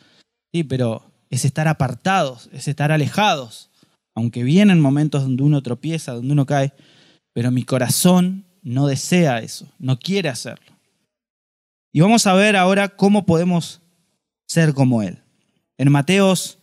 Sí, 0.52 0.64
pero 0.64 1.02
es 1.30 1.44
estar 1.44 1.68
apartados, 1.68 2.48
es 2.52 2.68
estar 2.68 2.92
alejados 2.92 3.68
aunque 4.18 4.42
vienen 4.42 4.80
momentos 4.80 5.22
donde 5.22 5.44
uno 5.44 5.62
tropieza, 5.62 6.12
donde 6.12 6.32
uno 6.32 6.44
cae, 6.44 6.72
pero 7.32 7.52
mi 7.52 7.62
corazón 7.62 8.46
no 8.62 8.88
desea 8.88 9.38
eso, 9.38 9.68
no 9.78 9.96
quiere 9.96 10.28
hacerlo. 10.28 10.76
Y 11.92 12.00
vamos 12.00 12.26
a 12.26 12.34
ver 12.34 12.56
ahora 12.56 12.88
cómo 12.88 13.26
podemos 13.26 13.80
ser 14.48 14.74
como 14.74 15.02
Él. 15.02 15.22
En 15.78 15.92
Mateos 15.92 16.58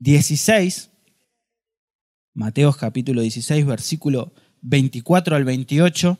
16, 0.00 0.90
Mateos 2.34 2.76
capítulo 2.76 3.22
16, 3.22 3.64
versículo 3.64 4.34
24 4.60 5.34
al 5.34 5.44
28, 5.44 6.18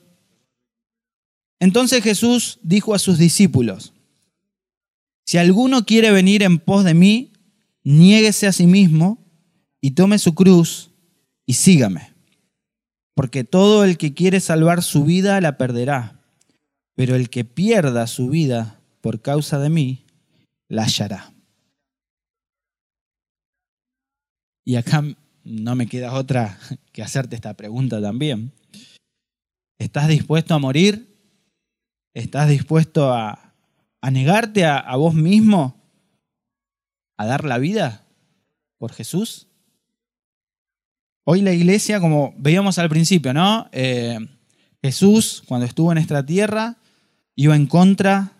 entonces 1.61 2.02
Jesús 2.02 2.61
dijo 2.62 2.95
a 2.95 2.99
sus 2.99 3.19
discípulos, 3.19 3.93
si 5.26 5.37
alguno 5.37 5.85
quiere 5.85 6.12
venir 6.12 6.43
en 6.43 6.59
pos 6.59 6.85
de 6.85 6.95
mí, 6.95 7.33
niéguese 7.83 8.47
a 8.47 8.52
sí 8.52 8.66
mismo 8.66 9.19
y 9.83 9.90
tome 9.90 10.19
su 10.19 10.35
cruz 10.35 10.93
y 11.45 11.54
sígame. 11.54 12.14
Porque 13.14 13.45
todo 13.45 13.85
el 13.85 13.99
que 13.99 14.14
quiere 14.14 14.40
salvar 14.40 14.83
su 14.83 15.04
vida 15.04 15.40
la 15.43 15.59
perderá, 15.59 16.23
pero 16.95 17.16
el 17.16 17.28
que 17.28 17.45
pierda 17.45 18.07
su 18.07 18.31
vida 18.31 18.81
por 19.02 19.21
causa 19.21 19.59
de 19.59 19.69
mí, 19.69 20.07
la 20.69 20.85
hallará. 20.85 21.34
Y 24.64 24.76
acá 24.76 25.04
no 25.44 25.75
me 25.75 25.87
queda 25.87 26.14
otra 26.14 26.59
que 26.92 27.02
hacerte 27.02 27.37
esta 27.37 27.54
pregunta 27.54 28.00
también. 28.00 28.52
¿Estás 29.78 30.09
dispuesto 30.09 30.54
a 30.54 30.59
morir? 30.59 31.14
¿Estás 32.14 32.49
dispuesto 32.49 33.12
a, 33.12 33.54
negarte 34.11 34.64
a, 34.64 34.94
vos 34.97 35.14
mismo? 35.14 35.83
¿A 37.16 37.26
dar 37.26 37.44
la 37.44 37.59
vida 37.59 38.06
por 38.78 38.92
Jesús? 38.92 39.49
Hoy 41.25 41.42
la 41.42 41.52
iglesia, 41.52 42.00
como 42.00 42.35
veíamos 42.38 42.78
al 42.78 42.88
principio, 42.88 43.35
¿no? 43.35 43.68
Eh, 43.73 44.18
Jesús, 44.83 45.42
cuando 45.47 45.66
estuvo 45.66 45.90
en 45.90 45.99
esta 45.99 46.25
tierra, 46.25 46.76
iba 47.35 47.56
en 47.56 47.66
contra 47.66 48.33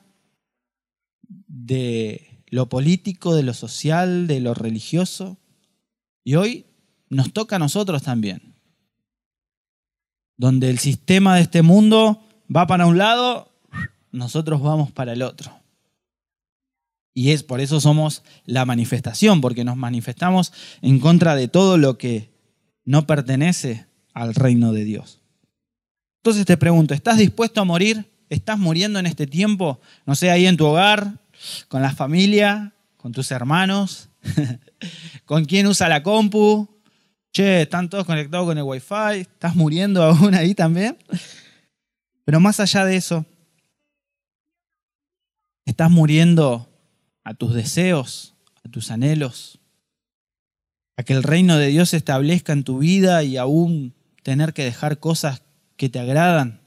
de 1.27 2.43
lo 2.49 2.69
político, 2.69 3.35
de 3.35 3.43
lo 3.43 3.55
social, 3.55 4.27
de 4.27 4.41
lo 4.41 4.55
religioso. 4.55 5.39
Y 6.25 6.35
hoy 6.37 6.67
nos 7.11 7.33
toca 7.33 7.57
a 7.57 7.59
nosotros 7.59 8.03
también. 8.03 8.55
Donde 10.37 10.71
el 10.71 10.79
sistema 10.79 11.37
de 11.37 11.43
este 11.43 11.63
mundo 11.63 12.27
va 12.55 12.67
para 12.67 12.87
un 12.87 12.99
lado, 12.99 13.53
nosotros 14.11 14.63
vamos 14.63 14.91
para 14.91 15.13
el 15.13 15.23
otro. 15.23 15.53
Y 17.13 17.31
es 17.31 17.45
por 17.45 17.61
eso 17.61 17.81
somos 17.81 18.25
la 18.45 18.65
manifestación, 18.65 19.41
porque 19.41 19.65
nos 19.65 19.77
manifestamos 19.77 20.53
en 20.83 20.99
contra 20.99 21.37
de 21.37 21.47
todo 21.47 21.79
lo 21.79 21.97
que 21.97 22.33
no 22.85 23.07
pertenece 23.07 23.87
al 24.13 24.35
reino 24.35 24.73
de 24.73 24.85
Dios. 24.85 25.21
Entonces 26.25 26.47
te 26.47 26.57
pregunto, 26.57 26.95
¿estás 26.95 27.19
dispuesto 27.19 27.61
a 27.61 27.65
morir? 27.65 28.11
¿Estás 28.31 28.59
muriendo 28.59 28.99
en 28.99 29.07
este 29.07 29.27
tiempo? 29.27 29.81
No 30.07 30.17
sé, 30.17 30.31
ahí 30.31 30.47
en 30.47 30.57
tu 30.57 30.67
hogar, 30.67 31.21
con 31.69 31.83
la 31.83 31.93
familia, 31.93 32.75
con 32.97 33.13
tus 33.13 33.31
hermanos, 33.31 34.09
con 35.25 35.45
quién 35.45 35.67
usa 35.67 35.89
la 35.89 36.03
compu. 36.03 36.69
Che, 37.33 37.63
están 37.63 37.91
todos 37.91 38.07
conectados 38.07 38.47
con 38.47 38.57
el 38.59 38.63
wifi, 38.63 39.21
estás 39.21 39.57
muriendo 39.57 40.05
aún 40.05 40.35
ahí 40.35 40.55
también. 40.55 40.97
Pero 42.25 42.39
más 42.39 42.61
allá 42.61 42.85
de 42.85 42.97
eso, 42.97 43.27
estás 45.67 45.91
muriendo 45.91 46.69
a 47.25 47.35
tus 47.35 47.55
deseos, 47.55 48.35
a 48.65 48.69
tus 48.69 48.91
anhelos, 48.91 49.59
a 50.97 51.03
que 51.03 51.13
el 51.13 51.25
reino 51.25 51.59
de 51.59 51.69
Dios 51.69 51.91
se 51.91 51.97
establezca 51.97 52.53
en 52.53 52.63
tu 52.63 52.79
vida 52.79 53.25
y 53.25 53.37
aún 53.37 53.95
tener 54.23 54.53
que 54.53 54.65
dejar 54.65 55.01
cosas 55.01 55.43
que 55.77 55.89
te 55.89 55.99
agradan, 55.99 56.61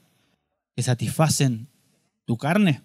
que 0.76 0.82
satisfacen 0.82 1.68
tu 2.24 2.36
carne? 2.36 2.82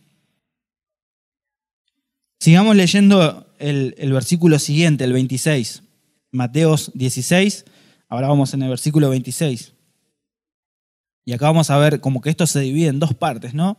Sigamos 2.40 2.76
leyendo 2.76 3.53
el, 3.64 4.14
versículo 4.14 4.60
siguiente, 4.60 5.04
el 5.06 5.14
26. 5.14 5.84
Mateos 6.32 6.92
16, 6.96 7.66
ahora 8.10 8.28
vamos 8.28 8.54
en 8.54 8.64
el 8.64 8.70
versículo 8.70 9.10
26. 9.10 9.74
Y 11.26 11.34
acá 11.34 11.46
vamos 11.46 11.70
a 11.70 11.78
ver 11.78 12.02
como 12.02 12.20
que 12.22 12.30
esto 12.30 12.46
se 12.46 12.60
divide 12.60 12.90
en 12.90 13.00
dos 13.00 13.14
partes, 13.14 13.54
¿no? 13.54 13.78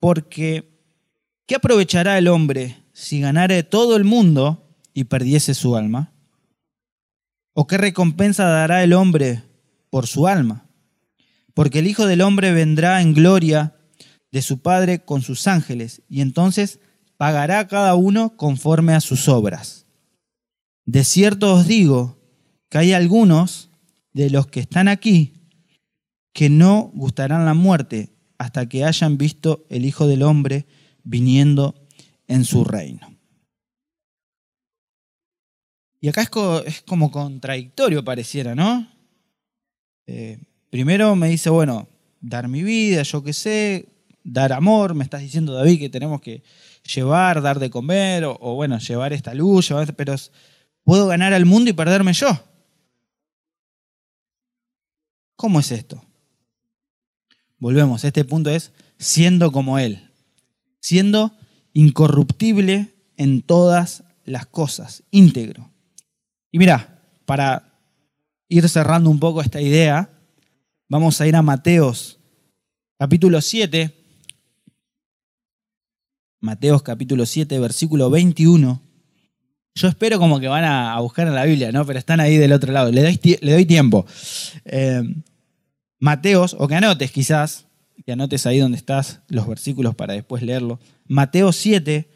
Porque, 0.00 0.68
¿qué 1.46 1.54
aprovechará 1.54 2.18
el 2.18 2.28
hombre 2.28 2.76
si 2.92 3.20
ganare 3.20 3.62
todo 3.62 3.96
el 3.96 4.04
mundo 4.04 4.74
y 4.92 5.04
perdiese 5.04 5.54
su 5.54 5.76
alma? 5.76 6.12
¿O 7.54 7.66
qué 7.66 7.76
recompensa 7.76 8.44
dará 8.46 8.82
el 8.82 8.92
hombre 8.92 9.44
por 9.90 10.06
su 10.06 10.26
alma? 10.26 10.66
Porque 11.54 11.80
el 11.80 11.86
Hijo 11.86 12.06
del 12.06 12.20
Hombre 12.20 12.52
vendrá 12.52 13.02
en 13.02 13.14
gloria 13.14 13.76
de 14.30 14.42
su 14.42 14.60
Padre 14.60 15.04
con 15.04 15.22
sus 15.22 15.46
ángeles, 15.48 16.02
y 16.08 16.20
entonces 16.20 16.78
pagará 17.18 17.68
cada 17.68 17.94
uno 17.96 18.36
conforme 18.36 18.94
a 18.94 19.00
sus 19.00 19.28
obras. 19.28 19.86
De 20.86 21.04
cierto 21.04 21.52
os 21.52 21.66
digo 21.66 22.18
que 22.70 22.78
hay 22.78 22.92
algunos 22.94 23.70
de 24.14 24.30
los 24.30 24.46
que 24.46 24.60
están 24.60 24.88
aquí 24.88 25.34
que 26.32 26.48
no 26.48 26.90
gustarán 26.94 27.44
la 27.44 27.54
muerte 27.54 28.14
hasta 28.38 28.68
que 28.68 28.84
hayan 28.84 29.18
visto 29.18 29.66
el 29.68 29.84
Hijo 29.84 30.06
del 30.06 30.22
Hombre 30.22 30.66
viniendo 31.02 31.74
en 32.28 32.44
su 32.44 32.64
reino. 32.64 33.14
Y 36.00 36.08
acá 36.08 36.22
es, 36.22 36.82
como 36.82 37.10
contradictorio 37.10 38.04
pareciera, 38.04 38.54
¿no? 38.54 38.88
Eh, 40.06 40.38
primero 40.70 41.16
me 41.16 41.28
dice, 41.28 41.50
bueno, 41.50 41.88
dar 42.20 42.46
mi 42.46 42.62
vida, 42.62 43.02
yo 43.02 43.24
qué 43.24 43.32
sé, 43.32 43.88
dar 44.22 44.52
amor, 44.52 44.94
me 44.94 45.02
estás 45.02 45.22
diciendo 45.22 45.54
David 45.54 45.80
que 45.80 45.88
tenemos 45.88 46.20
que 46.20 46.44
llevar, 46.94 47.42
dar 47.42 47.58
de 47.58 47.70
comer, 47.70 48.24
o, 48.24 48.54
bueno, 48.54 48.78
llevar 48.78 49.12
esta 49.12 49.34
luz, 49.34 49.70
pero 49.96 50.14
puedo 50.84 51.06
ganar 51.06 51.32
al 51.32 51.46
mundo 51.46 51.70
y 51.70 51.74
perderme 51.74 52.12
yo. 52.12 52.28
¿Cómo 55.36 55.60
es 55.60 55.70
esto? 55.70 56.02
Volvemos, 57.58 58.04
este 58.04 58.24
punto 58.24 58.50
es 58.50 58.72
siendo 58.98 59.52
como 59.52 59.78
Él, 59.78 60.10
siendo 60.80 61.32
incorruptible 61.72 62.94
en 63.16 63.42
todas 63.42 64.04
las 64.24 64.46
cosas, 64.46 65.04
íntegro. 65.10 65.70
Y 66.50 66.58
mira, 66.58 67.02
para 67.24 67.74
ir 68.48 68.68
cerrando 68.68 69.10
un 69.10 69.20
poco 69.20 69.42
esta 69.42 69.60
idea, 69.60 70.10
vamos 70.88 71.20
a 71.20 71.26
ir 71.26 71.36
a 71.36 71.42
Mateos 71.42 72.18
capítulo 72.98 73.40
7. 73.40 73.97
Mateos 76.40 76.82
capítulo 76.82 77.26
7, 77.26 77.58
versículo 77.58 78.10
21. 78.10 78.80
Yo 79.74 79.88
espero 79.88 80.18
como 80.18 80.38
que 80.40 80.48
van 80.48 80.64
a 80.64 80.98
buscar 81.00 81.26
en 81.26 81.34
la 81.34 81.44
Biblia, 81.44 81.72
¿no? 81.72 81.84
Pero 81.84 81.98
están 81.98 82.20
ahí 82.20 82.36
del 82.36 82.52
otro 82.52 82.72
lado. 82.72 82.90
Le 82.92 83.02
doy, 83.02 83.66
tiempo. 83.66 84.06
Eh, 84.64 85.02
Mateos, 85.98 86.56
o 86.58 86.68
que 86.68 86.76
anotes 86.76 87.10
quizás, 87.10 87.66
que 88.04 88.12
anotes 88.12 88.46
ahí 88.46 88.58
donde 88.58 88.78
estás 88.78 89.20
los 89.28 89.46
versículos 89.46 89.94
para 89.94 90.14
después 90.14 90.42
leerlo. 90.42 90.78
Mateo 91.06 91.52
7, 91.52 92.08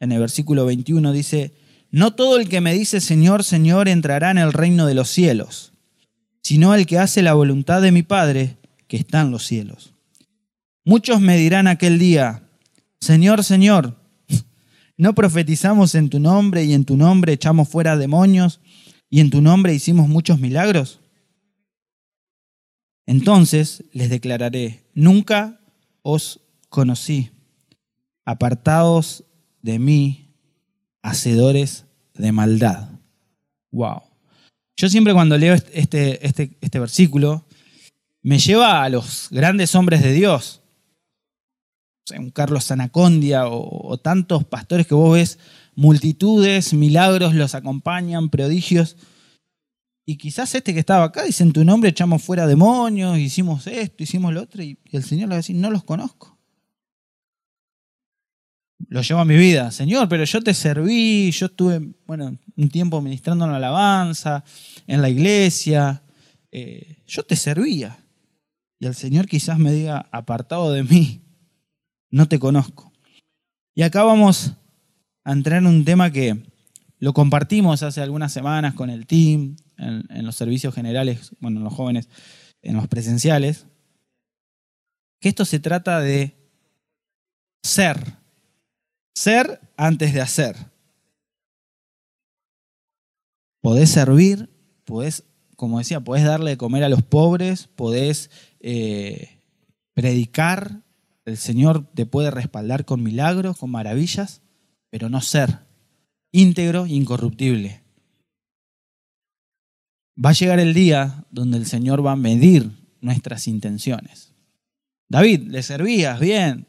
en 0.00 0.12
el 0.12 0.18
versículo 0.18 0.66
21, 0.66 1.12
dice, 1.12 1.54
No 1.90 2.14
todo 2.14 2.38
el 2.38 2.48
que 2.48 2.60
me 2.60 2.74
dice 2.74 3.00
Señor, 3.00 3.44
Señor 3.44 3.88
entrará 3.88 4.30
en 4.30 4.38
el 4.38 4.52
reino 4.52 4.86
de 4.86 4.94
los 4.94 5.08
cielos, 5.08 5.72
sino 6.42 6.74
el 6.74 6.86
que 6.86 6.98
hace 6.98 7.22
la 7.22 7.34
voluntad 7.34 7.80
de 7.80 7.92
mi 7.92 8.02
Padre 8.02 8.56
que 8.88 8.96
está 8.96 9.20
en 9.20 9.30
los 9.30 9.46
cielos. 9.46 9.94
Muchos 10.84 11.20
me 11.20 11.36
dirán 11.36 11.68
aquel 11.68 12.00
día, 12.00 12.41
Señor, 13.02 13.42
Señor, 13.42 13.96
¿no 14.96 15.12
profetizamos 15.12 15.96
en 15.96 16.08
tu 16.08 16.20
nombre 16.20 16.62
y 16.62 16.72
en 16.72 16.84
tu 16.84 16.96
nombre 16.96 17.32
echamos 17.32 17.68
fuera 17.68 17.96
demonios 17.96 18.60
y 19.10 19.18
en 19.18 19.28
tu 19.28 19.42
nombre 19.42 19.74
hicimos 19.74 20.08
muchos 20.08 20.38
milagros? 20.38 21.00
Entonces 23.04 23.82
les 23.92 24.08
declararé, 24.08 24.84
nunca 24.94 25.60
os 26.02 26.42
conocí, 26.68 27.32
apartados 28.24 29.24
de 29.62 29.80
mí, 29.80 30.36
hacedores 31.02 31.86
de 32.14 32.30
maldad. 32.30 32.88
Wow. 33.72 34.02
Yo 34.76 34.88
siempre 34.88 35.12
cuando 35.12 35.36
leo 35.36 35.54
este, 35.54 36.24
este, 36.24 36.56
este 36.60 36.78
versículo, 36.78 37.44
me 38.22 38.38
lleva 38.38 38.84
a 38.84 38.88
los 38.88 39.26
grandes 39.32 39.74
hombres 39.74 40.04
de 40.04 40.12
Dios. 40.12 40.61
Un 42.10 42.30
Carlos 42.30 42.64
Sanacondia 42.64 43.46
o, 43.46 43.96
tantos 43.98 44.44
pastores 44.44 44.86
que 44.86 44.94
vos 44.94 45.14
ves, 45.14 45.38
multitudes, 45.74 46.74
milagros 46.74 47.34
los 47.34 47.54
acompañan, 47.54 48.28
prodigios. 48.28 48.96
Y 50.04 50.16
quizás 50.16 50.54
este 50.54 50.74
que 50.74 50.80
estaba 50.80 51.04
acá 51.04 51.22
dice, 51.22 51.44
tu 51.52 51.64
nombre 51.64 51.90
echamos 51.90 52.22
fuera 52.22 52.46
demonios, 52.46 53.18
hicimos 53.18 53.66
esto, 53.66 54.02
hicimos 54.02 54.32
lo 54.34 54.42
otro, 54.42 54.62
y 54.62 54.78
el 54.90 55.04
Señor 55.04 55.28
le 55.28 55.34
va 55.34 55.34
a 55.34 55.36
decir, 55.38 55.56
no 55.56 55.70
los 55.70 55.84
conozco. 55.84 56.32
Lo 58.88 59.00
llevo 59.00 59.20
a 59.20 59.24
mi 59.24 59.36
vida, 59.36 59.70
Señor, 59.70 60.08
pero 60.08 60.24
yo 60.24 60.42
te 60.42 60.54
serví, 60.54 61.30
yo 61.30 61.46
estuve, 61.46 61.94
bueno, 62.06 62.36
un 62.56 62.68
tiempo 62.68 63.00
ministrando 63.00 63.44
en 63.44 63.52
la 63.52 63.56
alabanza, 63.58 64.44
en 64.86 65.00
la 65.00 65.08
iglesia, 65.08 66.02
eh, 66.50 66.98
yo 67.06 67.22
te 67.22 67.36
servía. 67.36 67.98
Y 68.78 68.86
el 68.86 68.94
Señor 68.94 69.26
quizás 69.26 69.58
me 69.58 69.72
diga, 69.72 70.08
apartado 70.10 70.72
de 70.72 70.82
mí, 70.82 71.21
no 72.12 72.28
te 72.28 72.38
conozco. 72.38 72.92
Y 73.74 73.82
acá 73.82 74.04
vamos 74.04 74.52
a 75.24 75.32
entrar 75.32 75.58
en 75.58 75.66
un 75.66 75.84
tema 75.84 76.12
que 76.12 76.40
lo 76.98 77.12
compartimos 77.12 77.82
hace 77.82 78.00
algunas 78.00 78.32
semanas 78.32 78.74
con 78.74 78.90
el 78.90 79.06
team, 79.06 79.56
en, 79.76 80.24
los 80.24 80.36
servicios 80.36 80.72
generales, 80.72 81.34
bueno, 81.40 81.58
en 81.58 81.64
los 81.64 81.74
jóvenes, 81.74 82.08
en 82.62 82.76
los 82.76 82.86
presenciales, 82.86 83.66
que 85.20 85.28
esto 85.28 85.44
se 85.44 85.58
trata 85.58 85.98
de 85.98 86.36
ser, 87.64 88.18
ser 89.16 89.60
antes 89.76 90.12
de 90.12 90.20
hacer. 90.20 90.56
Podés 93.60 93.90
servir, 93.90 94.50
podés, 94.84 95.24
como 95.56 95.78
decía, 95.78 96.00
podés 96.00 96.24
darle 96.24 96.52
de 96.52 96.56
comer 96.56 96.84
a 96.84 96.88
los 96.88 97.02
pobres, 97.02 97.68
podés 97.68 98.30
eh, 98.60 99.40
predicar, 99.94 100.82
el 101.24 101.36
Señor 101.36 101.86
te 101.94 102.06
puede 102.06 102.30
respaldar 102.30 102.84
con 102.84 103.02
milagros, 103.02 103.58
con 103.58 103.70
maravillas, 103.70 104.42
pero 104.90 105.08
no 105.08 105.20
ser 105.20 105.60
íntegro, 106.32 106.86
incorruptible. 106.86 107.82
Va 110.22 110.30
a 110.30 110.34
llegar 110.34 110.58
el 110.58 110.74
día 110.74 111.24
donde 111.30 111.58
el 111.58 111.66
Señor 111.66 112.04
va 112.04 112.12
a 112.12 112.16
medir 112.16 112.70
nuestras 113.00 113.48
intenciones. 113.48 114.34
David, 115.08 115.48
le 115.48 115.62
servías 115.62 116.18
bien, 116.20 116.66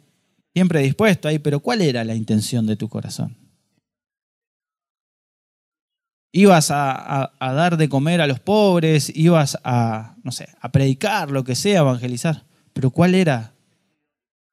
siempre 0.54 0.82
dispuesto 0.82 1.28
ahí, 1.28 1.40
pero 1.40 1.60
¿cuál 1.60 1.82
era 1.82 2.04
la 2.04 2.16
intención 2.16 2.66
de 2.66 2.76
tu 2.76 2.90
corazón? 2.90 3.38
Ibas 6.32 6.72
a, 6.72 7.32
dar 7.40 7.78
de 7.78 7.90
comer 7.90 8.20
a 8.20 8.28
los 8.28 8.40
pobres, 8.40 9.12
ibas 9.16 9.58
a, 9.64 10.16
no 10.24 10.32
sé, 10.32 10.48
a 10.60 10.72
predicar, 10.72 11.30
lo 11.30 11.44
que 11.44 11.56
sea, 11.56 11.82
evangelizar, 11.82 12.44
pero 12.74 12.90
¿cuál 12.90 13.14
era 13.14 13.53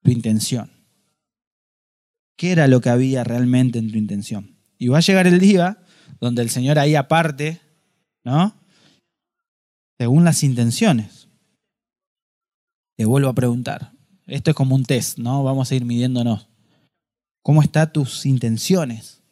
tu 0.02 0.10
intención? 0.10 0.70
¿Qué 2.36 2.52
era 2.52 2.68
lo 2.68 2.80
que 2.80 2.90
había 2.90 3.24
realmente 3.24 3.78
en 3.78 3.90
tu 3.90 3.98
intención? 3.98 4.56
Y 4.78 4.88
va 4.88 4.98
a 4.98 5.02
llegar 5.02 5.26
el 5.26 5.40
día 5.40 5.82
donde 6.20 6.42
el 6.42 6.50
Señor 6.50 6.78
ahí 6.78 6.94
aparte, 6.94 7.60
¿no? 8.24 8.60
según 10.00 10.24
las 10.24 10.42
intenciones. 10.44 11.28
Te 12.96 13.04
vuelvo 13.04 13.28
a 13.28 13.34
preguntar. 13.34 13.92
Esto 14.26 14.50
es 14.50 14.56
como 14.56 14.74
un 14.74 14.86
test, 14.86 15.18
¿no? 15.18 15.44
Vamos 15.44 15.70
a 15.70 15.74
ir 15.74 15.84
midiéndonos. 15.84 16.48
¿Cómo 17.42 17.60
están 17.60 17.92
tus 17.92 18.24
intenciones? 18.24 19.22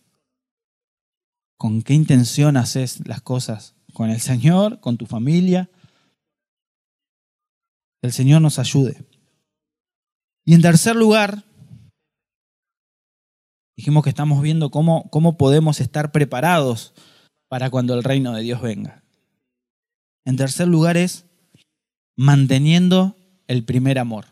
¿Con 1.57 1.81
qué 1.81 1.95
intención 1.95 2.59
haces 2.59 3.09
las 3.09 3.23
cosas? 3.23 3.77
¿Con 3.95 4.11
el 4.11 4.21
Señor? 4.21 4.79
¿Con 4.81 4.99
tu 4.99 5.07
familia? 5.07 5.71
El 8.03 8.13
Señor 8.13 8.43
nos 8.43 8.59
ayude. 8.59 9.08
Y 10.49 10.55
en 10.55 10.63
tercer 10.63 10.97
lugar, 10.97 11.45
dijimos 13.77 14.03
que 14.03 14.09
estamos 14.09 14.41
viendo 14.41 14.71
cómo, 14.71 15.11
cómo 15.11 15.37
podemos 15.37 15.79
estar 15.79 16.11
preparados 16.11 16.95
para 17.49 17.69
cuando 17.69 17.93
el 17.93 18.03
reino 18.03 18.33
de 18.33 18.41
Dios 18.41 18.63
venga. 18.63 19.05
En 20.25 20.37
tercer 20.37 20.67
lugar 20.67 20.97
es 20.97 21.27
manteniendo 22.17 23.19
el 23.47 23.63
primer 23.67 23.99
amor. 23.99 24.25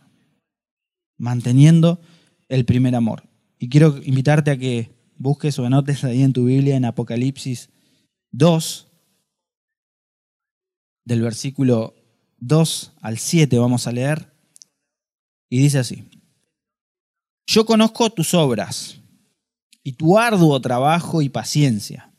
Manteniendo 1.19 2.01
el 2.49 2.65
primer 2.65 2.95
amor. 2.95 3.29
Y 3.59 3.69
quiero 3.69 3.99
invitarte 4.03 4.51
a 4.51 4.57
que 4.57 4.97
busques 5.19 5.59
o 5.59 5.67
anotes 5.67 6.03
ahí 6.03 6.23
en 6.23 6.33
tu 6.33 6.47
Biblia 6.47 6.77
en 6.77 6.87
Apocalipsis 6.87 7.69
2, 8.33 8.91
del 11.05 11.21
versículo 11.21 11.95
2 12.39 12.95
al 13.03 13.19
7 13.19 13.59
vamos 13.59 13.87
a 13.87 13.93
leer. 13.93 14.36
Y 15.49 15.59
dice 15.59 15.79
así, 15.79 16.09
yo 17.47 17.65
conozco 17.65 18.11
tus 18.11 18.35
obras 18.35 18.99
y 19.83 19.93
tu 19.93 20.19
arduo 20.19 20.61
trabajo 20.61 21.23
y 21.23 21.29
paciencia, 21.29 22.13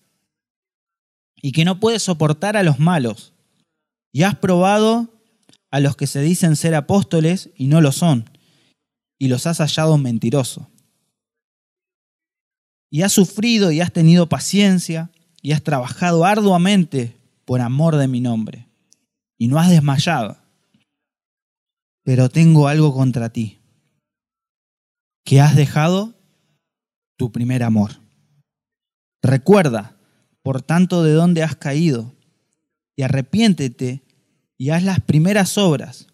y 1.41 1.51
que 1.51 1.65
no 1.65 1.79
puedes 1.79 2.03
soportar 2.03 2.55
a 2.55 2.63
los 2.63 2.79
malos 2.79 3.33
y 4.13 4.23
has 4.23 4.35
probado 4.35 5.13
a 5.69 5.79
los 5.79 5.95
que 5.97 6.07
se 6.07 6.21
dicen 6.21 6.55
ser 6.55 6.73
apóstoles 6.75 7.49
y 7.55 7.67
no 7.67 7.81
lo 7.81 7.91
son, 7.91 8.29
y 9.19 9.27
los 9.27 9.45
has 9.47 9.57
hallado 9.57 9.97
mentirosos. 9.97 10.65
Y 12.89 13.01
has 13.01 13.11
sufrido 13.11 13.71
y 13.71 13.81
has 13.81 13.91
tenido 13.91 14.29
paciencia 14.29 15.11
y 15.41 15.51
has 15.51 15.61
trabajado 15.61 16.23
arduamente 16.23 17.17
por 17.43 17.59
amor 17.59 17.97
de 17.97 18.07
mi 18.07 18.21
nombre, 18.21 18.69
y 19.37 19.49
no 19.49 19.59
has 19.59 19.69
desmayado. 19.69 20.37
Pero 22.07 22.29
tengo 22.29 22.69
algo 22.69 22.93
contra 22.93 23.33
ti, 23.33 23.59
que 25.25 25.41
has 25.41 25.57
dejado 25.57 26.15
tu 27.17 27.33
primer 27.33 27.63
amor. 27.63 27.99
Recuerda, 29.21 29.99
por 30.41 30.61
tanto, 30.61 31.03
de 31.03 31.11
dónde 31.11 31.43
has 31.43 31.57
caído 31.57 32.15
y 32.95 33.01
arrepiéntete 33.01 34.05
y 34.57 34.69
haz 34.69 34.83
las 34.83 35.01
primeras 35.01 35.57
obras, 35.57 36.07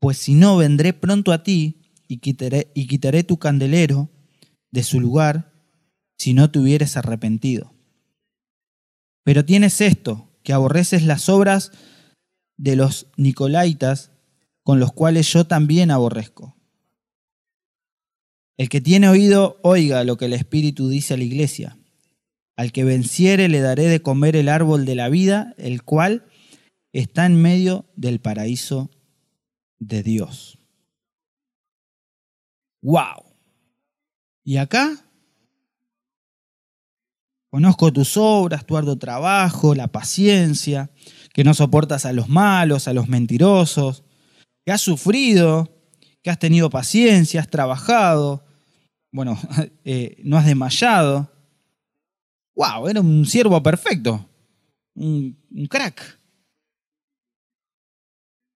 pues 0.00 0.18
si 0.18 0.34
no 0.34 0.56
vendré 0.56 0.92
pronto 0.92 1.30
a 1.30 1.44
ti 1.44 1.92
y 2.08 2.18
quitaré, 2.18 2.72
y 2.74 2.88
quitaré 2.88 3.22
tu 3.22 3.38
candelero 3.38 4.10
de 4.72 4.82
su 4.82 4.98
lugar 4.98 5.52
si 6.18 6.34
no 6.34 6.50
te 6.50 6.58
hubieres 6.58 6.96
arrepentido. 6.96 7.72
Pero 9.22 9.44
tienes 9.44 9.80
esto, 9.80 10.28
que 10.42 10.52
aborreces 10.52 11.04
las 11.04 11.28
obras 11.28 11.70
de 12.58 12.74
los 12.74 13.06
nicolaitas, 13.16 14.10
con 14.66 14.80
los 14.80 14.92
cuales 14.92 15.32
yo 15.32 15.46
también 15.46 15.92
aborrezco. 15.92 16.56
El 18.56 18.68
que 18.68 18.80
tiene 18.80 19.08
oído, 19.08 19.60
oiga 19.62 20.02
lo 20.02 20.16
que 20.16 20.24
el 20.24 20.32
Espíritu 20.32 20.88
dice 20.88 21.14
a 21.14 21.16
la 21.16 21.22
iglesia. 21.22 21.78
Al 22.56 22.72
que 22.72 22.82
venciere 22.82 23.48
le 23.48 23.60
daré 23.60 23.84
de 23.84 24.02
comer 24.02 24.34
el 24.34 24.48
árbol 24.48 24.84
de 24.84 24.96
la 24.96 25.08
vida, 25.08 25.54
el 25.56 25.84
cual 25.84 26.26
está 26.92 27.26
en 27.26 27.40
medio 27.40 27.84
del 27.94 28.18
paraíso 28.18 28.90
de 29.78 30.02
Dios. 30.02 30.58
¡Wow! 32.82 33.22
Y 34.42 34.56
acá 34.56 35.00
Conozco 37.50 37.92
tus 37.92 38.16
obras, 38.16 38.66
tu 38.66 38.76
arduo 38.76 38.98
trabajo, 38.98 39.76
la 39.76 39.86
paciencia, 39.86 40.90
que 41.32 41.44
no 41.44 41.54
soportas 41.54 42.04
a 42.04 42.12
los 42.12 42.28
malos, 42.28 42.88
a 42.88 42.92
los 42.92 43.08
mentirosos, 43.08 44.02
que 44.66 44.72
has 44.72 44.80
sufrido, 44.80 45.72
que 46.22 46.28
has 46.28 46.40
tenido 46.40 46.68
paciencia, 46.68 47.40
has 47.40 47.48
trabajado, 47.48 48.44
bueno, 49.12 49.38
eh, 49.84 50.20
no 50.24 50.36
has 50.36 50.44
desmayado. 50.44 51.30
¡Wow! 52.56 52.88
Era 52.88 53.00
un 53.00 53.24
siervo 53.26 53.62
perfecto, 53.62 54.28
un, 54.96 55.38
crack. 55.70 56.18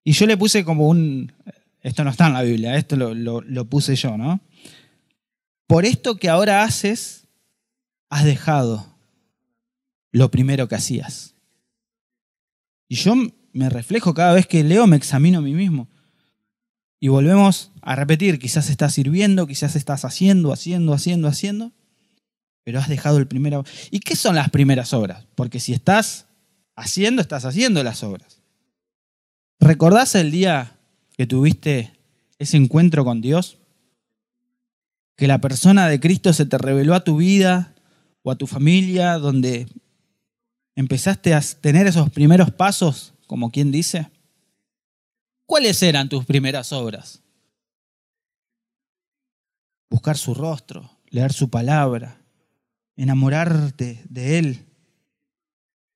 Y 0.02 0.12
yo 0.12 0.26
le 0.26 0.36
puse 0.36 0.64
como 0.64 0.88
un... 0.88 1.32
Esto 1.80 2.02
no 2.02 2.10
está 2.10 2.26
en 2.26 2.32
la 2.32 2.42
Biblia, 2.42 2.76
esto 2.76 2.96
lo, 2.96 3.14
lo 3.14 3.64
puse 3.66 3.94
yo, 3.94 4.18
¿no? 4.18 4.40
Por 5.68 5.84
esto 5.84 6.16
que 6.16 6.28
ahora 6.28 6.64
haces, 6.64 7.28
has 8.08 8.24
dejado 8.24 8.96
lo 10.10 10.30
primero 10.30 10.66
que 10.66 10.74
hacías. 10.74 11.36
Y 12.88 12.96
yo 12.96 13.14
me 13.52 13.70
reflejo 13.70 14.12
cada 14.12 14.34
vez 14.34 14.48
que 14.48 14.64
leo, 14.64 14.88
me 14.88 14.96
examino 14.96 15.38
a 15.38 15.42
mí 15.42 15.54
mismo. 15.54 15.88
Y 17.00 17.08
volvemos 17.08 17.72
a 17.80 17.96
repetir, 17.96 18.38
quizás 18.38 18.68
estás 18.68 18.92
sirviendo, 18.92 19.46
quizás 19.46 19.74
estás 19.74 20.04
haciendo, 20.04 20.52
haciendo, 20.52 20.92
haciendo, 20.92 21.28
haciendo, 21.28 21.72
pero 22.62 22.78
has 22.78 22.90
dejado 22.90 23.16
el 23.16 23.26
primero. 23.26 23.64
¿Y 23.90 24.00
qué 24.00 24.14
son 24.14 24.34
las 24.34 24.50
primeras 24.50 24.92
obras? 24.92 25.26
Porque 25.34 25.60
si 25.60 25.72
estás 25.72 26.26
haciendo, 26.76 27.22
estás 27.22 27.46
haciendo 27.46 27.82
las 27.82 28.02
obras. 28.02 28.42
¿Recordás 29.60 30.14
el 30.14 30.30
día 30.30 30.76
que 31.16 31.26
tuviste 31.26 31.92
ese 32.38 32.58
encuentro 32.58 33.02
con 33.02 33.22
Dios? 33.22 33.56
Que 35.16 35.26
la 35.26 35.40
persona 35.40 35.88
de 35.88 36.00
Cristo 36.00 36.34
se 36.34 36.44
te 36.44 36.58
reveló 36.58 36.94
a 36.94 37.04
tu 37.04 37.16
vida 37.16 37.74
o 38.22 38.30
a 38.30 38.36
tu 38.36 38.46
familia, 38.46 39.14
donde 39.14 39.66
empezaste 40.76 41.32
a 41.32 41.40
tener 41.40 41.86
esos 41.86 42.10
primeros 42.10 42.50
pasos, 42.50 43.14
como 43.26 43.50
quien 43.50 43.72
dice. 43.72 44.10
¿Cuáles 45.50 45.82
eran 45.82 46.08
tus 46.08 46.24
primeras 46.24 46.72
obras? 46.72 47.24
Buscar 49.90 50.16
su 50.16 50.32
rostro, 50.32 50.88
leer 51.08 51.32
su 51.32 51.50
palabra, 51.50 52.22
enamorarte 52.94 54.00
de 54.08 54.38
Él 54.38 54.66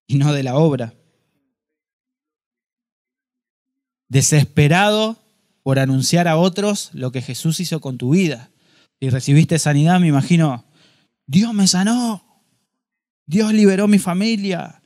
y 0.09 0.17
no 0.17 0.33
de 0.33 0.43
la 0.43 0.57
obra. 0.57 0.93
Desesperado 4.09 5.19
por 5.62 5.79
anunciar 5.79 6.27
a 6.27 6.37
otros 6.37 6.90
lo 6.93 7.12
que 7.12 7.23
Jesús 7.23 7.61
hizo 7.61 7.81
con 7.81 7.97
tu 7.97 8.11
vida. 8.11 8.51
Si 8.99 9.09
recibiste 9.09 9.61
sanidad, 9.61 10.01
me 10.01 10.09
imagino, 10.09 10.64
Dios 11.29 11.55
me 11.55 11.69
sanó, 11.69 12.43
Dios 13.25 13.53
liberó 13.53 13.87
mi 13.87 14.01
familia, 14.01 14.83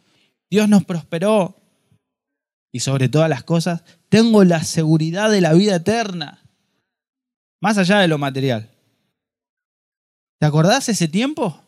Dios 0.50 0.68
nos 0.68 0.85
prosperó. 0.85 1.54
Y 2.70 2.81
sobre 2.81 3.09
todas 3.09 3.31
las 3.31 3.44
cosas, 3.44 3.83
tengo 4.08 4.44
la 4.44 4.62
seguridad 4.64 5.30
de 5.30 5.40
la 5.40 5.52
vida 5.52 5.76
eterna, 5.76 6.42
más 7.60 7.78
allá 7.78 7.98
de 7.98 8.08
lo 8.08 8.18
material. 8.18 8.70
¿Te 10.38 10.46
acordás 10.46 10.88
ese 10.88 11.08
tiempo? 11.08 11.60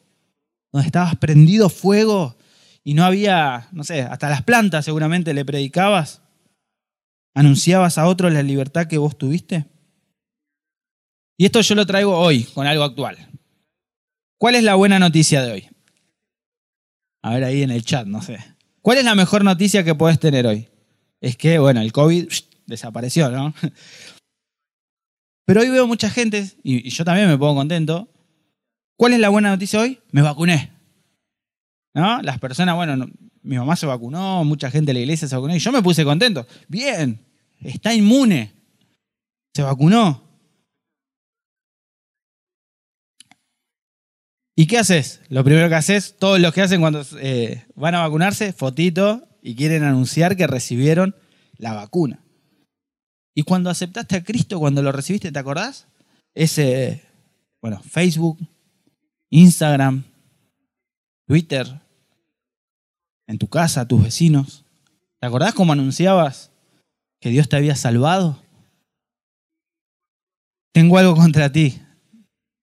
Donde 0.73 0.87
estabas 0.87 1.17
prendido 1.17 1.69
fuego 1.69 2.37
y 2.85 2.95
no 2.95 3.05
había, 3.05 3.69
no 3.73 3.85
sé, 3.85 4.03
hasta 4.03 4.31
las 4.31 4.43
plantas 4.43 4.85
seguramente 4.85 5.35
le 5.35 5.45
predicabas. 5.45 6.23
¿Anunciabas 7.35 7.99
a 7.99 8.07
otros 8.07 8.33
la 8.33 8.43
libertad 8.43 8.87
que 8.87 8.99
vos 8.99 9.19
tuviste? 9.19 9.67
Y 11.37 11.47
esto 11.47 11.61
yo 11.61 11.75
lo 11.75 11.87
traigo 11.87 12.19
hoy, 12.19 12.45
con 12.45 12.67
algo 12.67 12.85
actual. 12.85 13.17
¿Cuál 14.39 14.55
es 14.55 14.63
la 14.63 14.75
buena 14.75 14.99
noticia 14.99 15.43
de 15.43 15.53
hoy? 15.53 15.69
A 17.23 17.35
ver 17.35 17.45
ahí 17.45 17.63
en 17.63 17.71
el 17.71 17.85
chat, 17.85 18.07
no 18.07 18.23
sé. 18.23 18.39
¿Cuál 18.81 18.99
es 18.99 19.05
la 19.05 19.15
mejor 19.15 19.45
noticia 19.45 19.85
que 19.85 19.95
puedes 19.95 20.19
tener 20.19 20.47
hoy? 20.47 20.70
Es 21.21 21.37
que, 21.37 21.59
bueno, 21.59 21.81
el 21.81 21.93
COVID 21.93 22.29
desapareció, 22.67 23.31
¿no? 23.31 23.55
Pero 25.45 25.61
hoy 25.61 25.69
veo 25.69 25.87
mucha 25.87 26.09
gente, 26.09 26.49
y 26.63 26.89
yo 26.89 27.05
también 27.05 27.29
me 27.29 27.37
pongo 27.37 27.57
contento. 27.57 28.09
¿Cuál 28.97 29.15
es 29.15 29.21
la 29.21 29.29
buena 29.29 29.51
noticia 29.51 29.81
hoy? 29.81 30.01
Me 30.13 30.23
vacuné. 30.23 30.73
¿No? 31.93 32.23
Las 32.23 32.39
personas, 32.39 32.77
bueno, 32.77 33.09
mi 33.43 33.57
mamá 33.57 33.77
se 33.77 33.87
vacunó, 33.87 34.45
mucha 34.45 34.71
gente 34.71 34.91
de 34.91 34.95
la 34.95 35.01
iglesia 35.01 35.27
se 35.27 35.35
vacunó, 35.35 35.55
y 35.55 35.59
yo 35.59 35.73
me 35.73 35.83
puse 35.83 36.05
contento. 36.05 36.47
Bien, 36.69 37.21
está 37.61 37.93
inmune. 37.93 38.53
Se 39.55 39.63
vacunó. 39.63 40.23
¿Y 44.57 44.67
qué 44.67 44.79
haces? 44.79 45.23
Lo 45.29 45.43
primero 45.43 45.69
que 45.69 45.75
haces, 45.75 46.17
todos 46.19 46.39
los 46.39 46.53
que 46.55 46.63
hacen 46.63 46.81
cuando 46.81 47.03
eh, 47.19 47.67
van 47.75 47.95
a 47.95 48.01
vacunarse, 48.01 48.53
fotito 48.53 49.30
y 49.43 49.55
quieren 49.55 49.85
anunciar 49.85 50.37
que 50.37 50.47
recibieron 50.47 51.15
la 51.57 51.75
vacuna. 51.75 52.21
Y 53.35 53.43
cuando 53.43 53.71
aceptaste 53.71 54.17
a 54.17 54.25
Cristo, 54.25 54.59
cuando 54.59 54.83
lo 54.83 54.93
recibiste, 54.93 55.33
¿te 55.33 55.39
acordás? 55.39 55.87
Ese, 56.35 57.03
bueno, 57.63 57.81
Facebook, 57.83 58.39
Instagram, 59.31 60.05
Twitter, 61.27 61.81
en 63.27 63.39
tu 63.39 63.47
casa, 63.47 63.87
tus 63.87 64.03
vecinos. 64.03 64.65
¿Te 65.21 65.27
acordás 65.27 65.55
cómo 65.55 65.73
anunciabas 65.73 66.51
que 67.21 67.31
Dios 67.31 67.49
te 67.49 67.57
había 67.57 67.77
salvado? 67.77 68.43
Tengo 70.73 70.99
algo 70.99 71.15
contra 71.15 71.53
ti, 71.53 71.81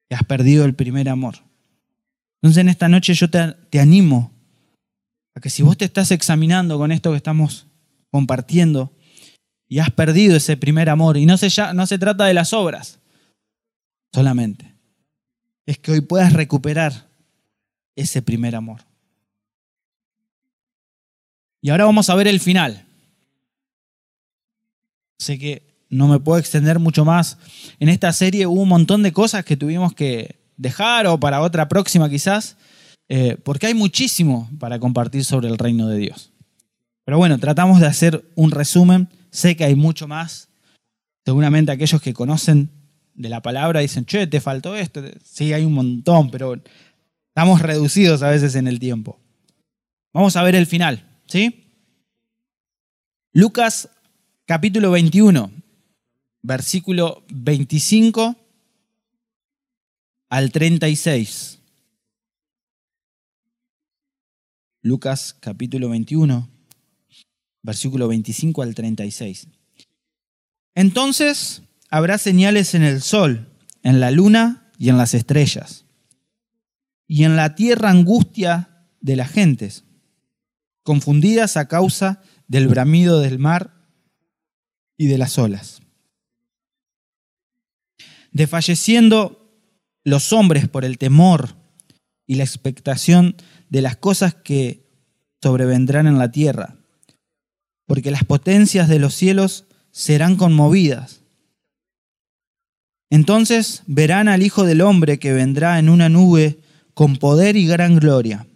que 0.09 0.15
has 0.15 0.23
perdido 0.23 0.65
el 0.65 0.75
primer 0.75 1.09
amor. 1.09 1.35
Entonces 2.41 2.61
en 2.61 2.69
esta 2.69 2.87
noche 2.87 3.13
yo 3.13 3.29
te, 3.29 3.79
animo 3.79 4.31
que 5.39 5.49
si 5.49 5.63
vos 5.63 5.77
te 5.77 5.85
estás 5.85 6.11
examinando 6.11 6.77
con 6.77 6.91
esto 6.91 7.11
que 7.11 7.17
estamos 7.17 7.67
compartiendo 8.11 8.91
y 9.67 9.79
has 9.79 9.91
perdido 9.91 10.37
ese 10.37 10.57
primer 10.57 10.89
amor, 10.89 11.17
y 11.17 11.25
no 11.25 11.37
se, 11.37 11.49
ya, 11.49 11.73
no 11.73 11.85
se 11.85 11.99
trata 11.99 12.25
de 12.25 12.33
las 12.33 12.53
obras 12.53 12.99
solamente, 14.13 14.75
es 15.65 15.77
que 15.77 15.91
hoy 15.91 16.01
puedas 16.01 16.33
recuperar 16.33 17.07
ese 17.95 18.21
primer 18.21 18.55
amor. 18.55 18.81
Y 21.61 21.69
ahora 21.69 21.85
vamos 21.85 22.09
a 22.09 22.15
ver 22.15 22.27
el 22.27 22.39
final. 22.39 22.85
Sé 25.19 25.37
que 25.37 25.85
no 25.89 26.07
me 26.07 26.19
puedo 26.19 26.39
extender 26.39 26.79
mucho 26.79 27.03
más. 27.03 27.37
En 27.79 27.89
esta 27.89 28.13
serie 28.13 28.45
hubo 28.45 28.61
un 28.61 28.69
montón 28.69 29.03
de 29.03 29.11
cosas 29.11 29.43
que 29.43 29.57
tuvimos 29.57 29.93
que, 29.93 30.37
dejar 30.57 31.05
o 31.07 31.19
para 31.19 31.41
otra 31.41 31.69
próxima 31.69 32.09
quizás, 32.09 32.57
eh, 33.09 33.37
porque 33.43 33.67
hay 33.67 33.73
muchísimo 33.73 34.49
para 34.59 34.79
compartir 34.79 35.23
sobre 35.23 35.47
el 35.47 35.57
reino 35.57 35.87
de 35.87 35.97
Dios. 35.97 36.31
Pero 37.05 37.17
bueno, 37.17 37.37
tratamos 37.37 37.79
de 37.79 37.87
hacer 37.87 38.29
un 38.35 38.51
resumen. 38.51 39.09
Sé 39.31 39.55
que 39.55 39.63
hay 39.63 39.75
mucho 39.75 40.07
más. 40.07 40.49
Seguramente 41.25 41.71
aquellos 41.71 42.01
que 42.01 42.13
conocen 42.13 42.69
de 43.13 43.29
la 43.29 43.41
palabra 43.41 43.79
dicen, 43.79 44.05
che, 44.05 44.27
te 44.27 44.41
faltó 44.41 44.75
esto. 44.75 45.01
Sí, 45.23 45.53
hay 45.53 45.63
un 45.65 45.73
montón, 45.73 46.29
pero 46.29 46.61
estamos 47.29 47.61
reducidos 47.61 48.23
a 48.23 48.29
veces 48.29 48.55
en 48.55 48.67
el 48.67 48.79
tiempo. 48.79 49.19
Vamos 50.13 50.35
a 50.35 50.43
ver 50.43 50.55
el 50.55 50.65
final, 50.65 51.05
¿sí? 51.27 51.65
Lucas 53.31 53.89
capítulo 54.45 54.91
21, 54.91 55.51
versículo 56.41 57.23
25 57.29 58.35
al 60.29 60.51
36. 60.51 61.56
Lucas 64.87 65.35
capítulo 65.41 65.89
21, 65.89 66.49
versículo 67.61 68.07
25 68.07 68.61
al 68.61 68.73
36. 68.73 69.49
Entonces 70.75 71.63
habrá 71.89 72.17
señales 72.17 72.73
en 72.73 72.83
el 72.83 73.01
sol, 73.01 73.49
en 73.83 73.99
la 73.99 74.11
luna 74.11 74.71
y 74.79 74.87
en 74.87 74.97
las 74.97 75.13
estrellas, 75.13 75.85
y 77.05 77.25
en 77.25 77.35
la 77.35 77.53
tierra 77.55 77.89
angustia 77.89 78.87
de 79.01 79.17
las 79.17 79.29
gentes, 79.29 79.83
confundidas 80.83 81.57
a 81.57 81.67
causa 81.67 82.23
del 82.47 82.69
bramido 82.69 83.19
del 83.19 83.39
mar 83.39 83.89
y 84.95 85.07
de 85.07 85.17
las 85.17 85.37
olas. 85.37 85.81
Desfalleciendo 88.31 89.51
los 90.05 90.31
hombres 90.31 90.69
por 90.69 90.85
el 90.85 90.97
temor 90.97 91.57
y 92.25 92.35
la 92.35 92.45
expectación 92.45 93.35
de 93.69 93.81
las 93.81 93.97
cosas 93.97 94.33
que 94.33 94.85
sobrevendrán 95.41 96.07
en 96.07 96.17
la 96.17 96.31
tierra, 96.31 96.75
porque 97.85 98.11
las 98.11 98.23
potencias 98.23 98.87
de 98.87 98.99
los 98.99 99.13
cielos 99.13 99.65
serán 99.91 100.35
conmovidas. 100.35 101.21
Entonces 103.09 103.83
verán 103.87 104.27
al 104.27 104.43
Hijo 104.43 104.65
del 104.65 104.81
Hombre 104.81 105.19
que 105.19 105.33
vendrá 105.33 105.79
en 105.79 105.89
una 105.89 106.09
nube 106.09 106.59
con 106.93 107.17
poder 107.17 107.55
y 107.55 107.67
gran 107.67 107.99
gloria. 107.99 108.47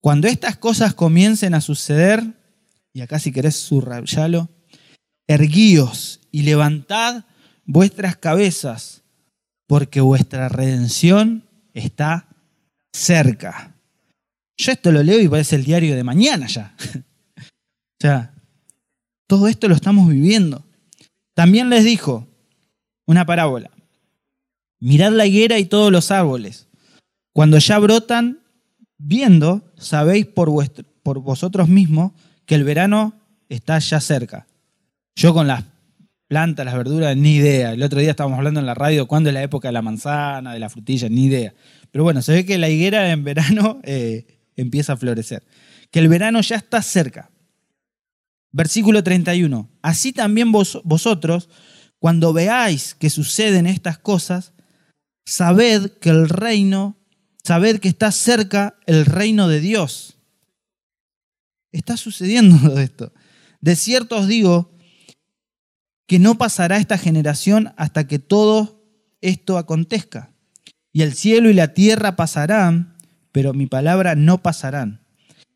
Cuando 0.00 0.28
estas 0.28 0.56
cosas 0.56 0.94
comiencen 0.94 1.54
a 1.54 1.60
suceder, 1.60 2.24
y 2.92 3.00
acá 3.02 3.18
si 3.18 3.32
querés 3.32 3.56
subrayalo, 3.56 4.48
erguíos 5.26 6.20
y 6.32 6.42
levantad 6.42 7.24
vuestras 7.64 8.16
cabezas 8.16 9.02
porque 9.66 10.00
vuestra 10.00 10.48
redención 10.48 11.44
está 11.74 12.26
cerca. 12.92 13.74
Yo 14.60 14.72
esto 14.72 14.92
lo 14.92 15.02
leo 15.02 15.18
y 15.18 15.26
parece 15.26 15.56
el 15.56 15.64
diario 15.64 15.96
de 15.96 16.04
mañana 16.04 16.46
ya. 16.46 16.74
o 17.38 17.98
sea, 17.98 18.34
todo 19.26 19.48
esto 19.48 19.68
lo 19.68 19.74
estamos 19.74 20.06
viviendo. 20.10 20.66
También 21.32 21.70
les 21.70 21.82
dijo 21.82 22.28
una 23.06 23.24
parábola. 23.24 23.70
Mirad 24.78 25.12
la 25.12 25.24
higuera 25.24 25.58
y 25.58 25.64
todos 25.64 25.90
los 25.90 26.10
árboles. 26.10 26.68
Cuando 27.32 27.56
ya 27.56 27.78
brotan, 27.78 28.40
viendo, 28.98 29.72
sabéis 29.78 30.26
por, 30.26 30.50
por 31.02 31.20
vosotros 31.20 31.66
mismos 31.70 32.12
que 32.44 32.54
el 32.54 32.64
verano 32.64 33.14
está 33.48 33.78
ya 33.78 33.98
cerca. 33.98 34.46
Yo 35.16 35.32
con 35.32 35.46
las 35.46 35.64
plantas, 36.28 36.66
las 36.66 36.76
verduras, 36.76 37.16
ni 37.16 37.36
idea. 37.36 37.72
El 37.72 37.82
otro 37.82 37.98
día 37.98 38.10
estábamos 38.10 38.36
hablando 38.36 38.60
en 38.60 38.66
la 38.66 38.74
radio 38.74 39.08
cuándo 39.08 39.30
es 39.30 39.34
la 39.34 39.42
época 39.42 39.68
de 39.68 39.72
la 39.72 39.80
manzana, 39.80 40.52
de 40.52 40.58
la 40.58 40.68
frutilla, 40.68 41.08
ni 41.08 41.24
idea. 41.24 41.54
Pero 41.90 42.04
bueno, 42.04 42.20
se 42.20 42.34
ve 42.34 42.44
que 42.44 42.58
la 42.58 42.68
higuera 42.68 43.10
en 43.10 43.24
verano 43.24 43.80
eh, 43.84 44.39
empieza 44.60 44.94
a 44.94 44.96
florecer. 44.96 45.44
Que 45.90 45.98
el 45.98 46.08
verano 46.08 46.40
ya 46.40 46.56
está 46.56 46.82
cerca. 46.82 47.30
Versículo 48.52 49.02
31. 49.02 49.68
Así 49.82 50.12
también 50.12 50.52
vosotros, 50.52 51.48
cuando 51.98 52.32
veáis 52.32 52.94
que 52.94 53.10
suceden 53.10 53.66
estas 53.66 53.98
cosas, 53.98 54.52
sabed 55.24 55.92
que 55.98 56.10
el 56.10 56.28
reino, 56.28 56.98
sabed 57.44 57.78
que 57.78 57.88
está 57.88 58.10
cerca 58.12 58.78
el 58.86 59.06
reino 59.06 59.48
de 59.48 59.60
Dios. 59.60 60.16
Está 61.72 61.96
sucediendo 61.96 62.78
esto. 62.78 63.12
De 63.60 63.76
cierto 63.76 64.16
os 64.16 64.26
digo 64.26 64.76
que 66.06 66.18
no 66.18 66.38
pasará 66.38 66.78
esta 66.78 66.98
generación 66.98 67.72
hasta 67.76 68.08
que 68.08 68.18
todo 68.18 68.82
esto 69.20 69.58
acontezca. 69.58 70.34
Y 70.92 71.02
el 71.02 71.14
cielo 71.14 71.50
y 71.50 71.54
la 71.54 71.72
tierra 71.72 72.16
pasarán, 72.16 72.89
pero 73.32 73.52
mi 73.52 73.66
palabra 73.66 74.14
no 74.14 74.42
pasarán. 74.42 75.00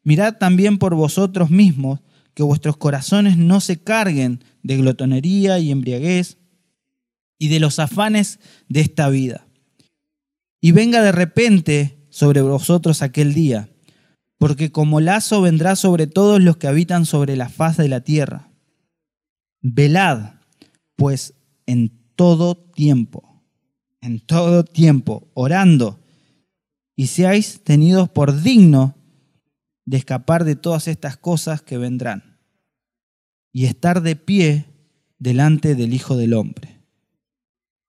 Mirad 0.03 0.37
también 0.39 0.79
por 0.79 0.95
vosotros 0.95 1.51
mismos 1.51 2.01
que 2.35 2.43
vuestros 2.43 2.77
corazones 2.77 3.39
no 3.39 3.61
se 3.61 3.81
carguen 3.81 4.45
de 4.63 4.77
glotonería 4.77 5.59
y 5.59 5.71
embriaguez 5.71 6.39
y 7.39 7.49
de 7.49 7.61
los 7.61 7.79
afanes 7.79 8.41
de 8.69 8.81
esta 8.81 9.09
vida. 9.09 9.47
Y 10.61 10.73
venga 10.73 11.03
de 11.03 11.13
repente 11.13 12.07
sobre 12.11 12.41
vosotros 12.43 13.03
aquel 13.03 13.35
día, 13.35 13.69
porque 14.39 14.73
como 14.73 15.01
lazo 15.01 15.41
vendrá 15.41 15.77
sobre 15.77 16.07
todos 16.07 16.43
los 16.43 16.57
que 16.57 16.67
habitan 16.67 17.07
sobre 17.07 17.37
la 17.37 17.49
faz 17.49 17.77
de 17.77 17.89
la 17.89 18.01
tierra. 18.01 18.51
Velad, 19.61 20.35
pues 20.97 21.35
en 21.67 21.93
todo 22.15 22.57
tiempo, 22.57 23.43
en 24.01 24.21
todo 24.21 24.65
tiempo, 24.65 25.31
orando, 25.35 26.04
y 26.97 27.09
seáis 27.09 27.63
tenidos 27.65 28.09
por 28.09 28.43
dignos 28.43 28.93
de 29.85 29.97
escapar 29.97 30.45
de 30.45 30.57
todas 30.57 30.89
estas 30.89 31.17
cosas 31.17 31.63
que 31.63 31.79
vendrán 31.79 32.39
y 33.53 33.67
estar 33.67 34.03
de 34.03 34.17
pie 34.17 34.67
delante 35.19 35.75
del 35.75 35.95
Hijo 35.95 36.17
del 36.17 36.35
Hombre. 36.35 36.81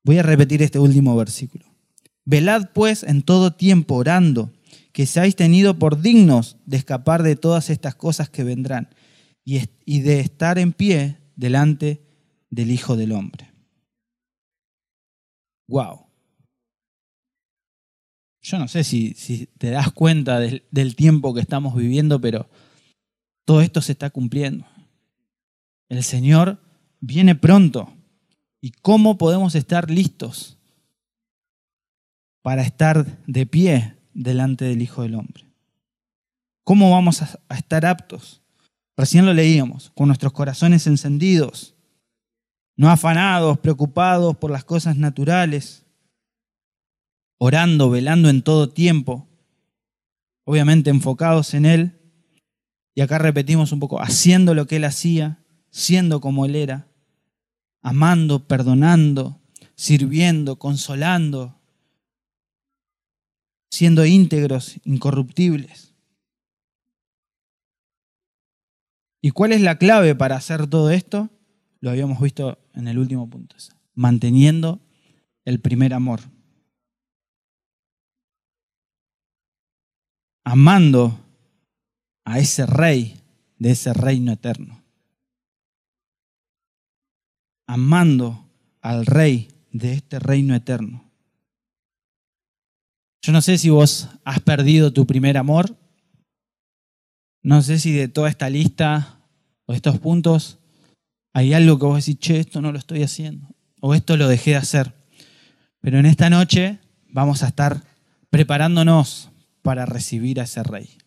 Voy 0.03 0.17
a 0.19 0.23
repetir 0.23 0.61
este 0.61 0.79
último 0.79 1.15
versículo. 1.15 1.65
Velad 2.25 2.69
pues 2.73 3.03
en 3.03 3.21
todo 3.21 3.53
tiempo 3.53 3.95
orando, 3.95 4.51
que 4.91 5.05
seáis 5.05 5.35
tenidos 5.35 5.75
por 5.77 6.01
dignos 6.01 6.57
de 6.65 6.77
escapar 6.77 7.23
de 7.23 7.35
todas 7.35 7.69
estas 7.69 7.95
cosas 7.95 8.29
que 8.29 8.43
vendrán 8.43 8.89
y 9.43 9.99
de 10.01 10.19
estar 10.19 10.57
en 10.57 10.73
pie 10.73 11.17
delante 11.35 12.01
del 12.49 12.71
Hijo 12.71 12.95
del 12.95 13.11
Hombre. 13.11 13.51
Wow. 15.67 16.04
Yo 18.45 18.59
no 18.59 18.67
sé 18.67 18.83
si, 18.83 19.15
te 19.57 19.71
das 19.71 19.91
cuenta 19.91 20.39
del, 20.39 20.65
del 20.69 20.95
tiempo 20.95 21.33
que 21.33 21.41
estamos 21.41 21.75
viviendo, 21.75 22.21
pero 22.21 22.47
todo 23.43 23.61
esto 23.61 23.81
se 23.81 23.93
está 23.93 24.11
cumpliendo. 24.11 24.67
El 25.89 26.03
Señor 26.03 26.61
viene 26.99 27.33
pronto. 27.33 27.91
¿Y 28.61 28.69
cómo 28.69 29.17
podemos 29.17 29.55
estar 29.55 29.89
listos 29.89 30.59
para 32.43 32.61
estar 32.61 33.17
de 33.25 33.47
pie 33.47 33.95
delante 34.13 34.65
del 34.65 34.83
Hijo 34.83 35.01
del 35.01 35.15
Hombre? 35.15 35.45
¿Cómo 36.63 36.91
vamos 36.91 37.23
a, 37.23 37.39
estar 37.55 37.83
aptos? 37.83 38.43
Recién 38.95 39.25
lo 39.25 39.33
leíamos, 39.33 39.89
con 39.95 40.05
nuestros 40.05 40.33
corazones 40.33 40.85
encendidos, 40.85 41.73
no 42.77 42.91
afanados, 42.91 43.57
preocupados 43.57 44.37
por 44.37 44.51
las 44.51 44.63
cosas 44.63 44.97
naturales, 44.97 45.84
orando, 47.37 47.89
velando 47.89 48.29
en 48.29 48.41
todo 48.41 48.69
tiempo, 48.69 49.27
obviamente 50.43 50.89
enfocados 50.89 51.53
en 51.53 51.65
Él. 51.65 51.99
Y 52.93 53.01
acá 53.01 53.17
repetimos 53.17 53.71
un 53.71 53.79
poco, 53.79 54.01
haciendo 54.01 54.53
lo 54.53 54.67
que 54.67 54.77
Él 54.77 54.85
hacía, 54.85 55.43
siendo 55.69 56.21
como 56.21 56.45
Él 56.45 56.55
era, 56.55 56.87
amando, 57.81 58.47
perdonando, 58.47 59.41
sirviendo, 59.75 60.57
consolando, 60.57 61.59
siendo 63.69 64.05
íntegros, 64.05 64.79
incorruptibles. 64.85 65.93
¿Y 69.21 69.31
cuál 69.31 69.51
es 69.51 69.61
la 69.61 69.77
clave 69.77 70.15
para 70.15 70.35
hacer 70.35 70.67
todo 70.67 70.91
esto? 70.91 71.29
Lo 71.79 71.89
habíamos 71.89 72.21
visto 72.21 72.59
en 72.73 72.87
el 72.87 72.97
último 72.97 73.29
punto, 73.29 73.55
manteniendo 73.93 74.79
el 75.43 75.59
primer 75.59 75.93
amor. 75.93 76.21
Amando 80.45 81.19
a 82.23 82.39
ese 82.39 82.65
rey 82.65 83.19
de 83.57 83.71
ese 83.71 83.93
reino 83.93 84.31
eterno. 84.31 84.81
Amando 87.67 88.47
al 88.81 89.05
rey 89.05 89.49
de 89.71 89.93
este 89.93 90.19
reino 90.19 90.55
eterno. 90.55 91.03
Yo 93.23 93.31
no 93.31 93.41
sé 93.41 93.57
si 93.57 93.71
vos 93.71 94.07
has 94.23 94.39
perdido 94.39 94.93
tu 94.93 95.07
primer 95.07 95.35
amor. 95.35 95.75
No 97.41 97.63
sé 97.63 97.79
si 97.79 97.91
de 97.91 98.07
toda 98.07 98.29
esta 98.29 98.49
lista 98.49 99.19
o 99.65 99.73
estos 99.73 99.97
puntos 99.99 100.59
hay 101.33 101.53
algo 101.53 101.79
que 101.79 101.85
vos 101.85 102.05
decís, 102.05 102.19
che, 102.19 102.39
esto 102.39 102.61
no 102.61 102.71
lo 102.71 102.77
estoy 102.77 103.03
haciendo, 103.03 103.49
o 103.81 103.93
esto 103.93 104.15
lo 104.15 104.29
dejé 104.29 104.51
de 104.51 104.57
hacer. 104.57 104.93
Pero 105.81 105.99
en 105.99 106.05
esta 106.05 106.29
noche 106.29 106.79
vamos 107.09 107.43
a 107.43 107.47
estar 107.47 107.83
preparándonos 108.29 109.31
para 109.65 109.85
recibir 109.85 110.39
a 110.39 110.43
ese 110.43 110.63
rey. 110.63 110.97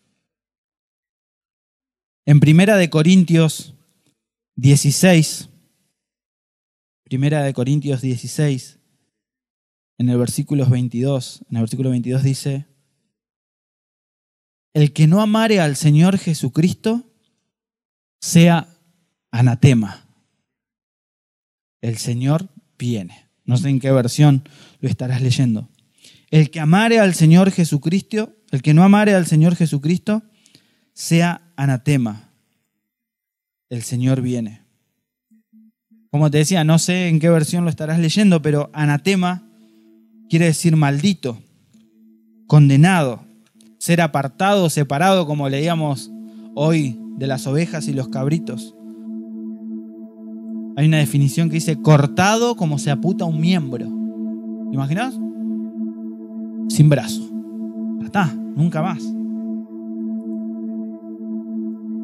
En 2.25 2.39
Primera 2.39 2.75
de 2.77 2.89
Corintios 2.91 3.73
16, 4.57 5.49
Primera 7.05 7.41
de 7.41 7.53
Corintios 7.53 8.01
16, 8.01 8.77
en 9.97 10.09
el 10.09 10.17
versículo 10.17 10.67
22, 10.67 11.45
en 11.49 11.57
el 11.57 11.63
versículo 11.63 11.89
22 11.89 12.21
dice, 12.21 12.67
el 14.73 14.93
que 14.93 15.07
no 15.07 15.21
amare 15.21 15.59
al 15.59 15.75
Señor 15.75 16.17
Jesucristo 16.17 17.11
sea 18.19 18.67
anatema 19.31 20.05
el 21.81 21.97
Señor 21.97 22.49
viene. 22.77 23.29
No 23.45 23.57
sé 23.57 23.69
en 23.69 23.79
qué 23.79 23.91
versión 23.91 24.47
lo 24.79 24.89
estarás 24.89 25.21
leyendo. 25.21 25.69
El 26.29 26.51
que 26.51 26.59
amare 26.59 26.99
al 26.99 27.15
Señor 27.15 27.51
Jesucristo, 27.51 28.35
el 28.51 28.61
que 28.61 28.73
no 28.73 28.83
amare 28.83 29.13
al 29.13 29.25
Señor 29.25 29.55
Jesucristo, 29.55 30.23
sea 30.93 31.41
anatema. 31.55 32.29
El 33.69 33.83
Señor 33.83 34.21
viene. 34.21 34.61
Como 36.11 36.31
te 36.31 36.39
decía, 36.39 36.63
no 36.63 36.79
sé 36.79 37.07
en 37.07 37.19
qué 37.19 37.29
versión 37.29 37.63
lo 37.63 37.69
estarás 37.69 37.99
leyendo, 37.99 38.41
pero 38.41 38.69
anatema 38.73 39.43
quiere 40.29 40.45
decir 40.45 40.75
maldito, 40.75 41.39
condenado, 42.47 43.23
ser 43.77 44.01
apartado, 44.01 44.69
separado, 44.69 45.27
como 45.27 45.49
leíamos 45.49 46.11
hoy 46.55 46.99
de 47.17 47.27
las 47.27 47.45
ovejas 47.45 47.87
y 47.87 47.93
los 47.93 48.09
cabritos. 48.09 48.75
Hay 50.77 50.87
una 50.87 50.97
definición 50.97 51.49
que 51.49 51.55
dice 51.55 51.81
cortado 51.81 52.55
como 52.55 52.79
se 52.79 52.89
aputa 52.89 53.25
un 53.25 53.39
miembro. 53.39 53.85
¿Te 53.85 54.75
imaginas? 54.75 55.13
Sin 56.69 56.89
brazo. 56.89 57.28
Nunca 58.55 58.81
más. 58.81 59.03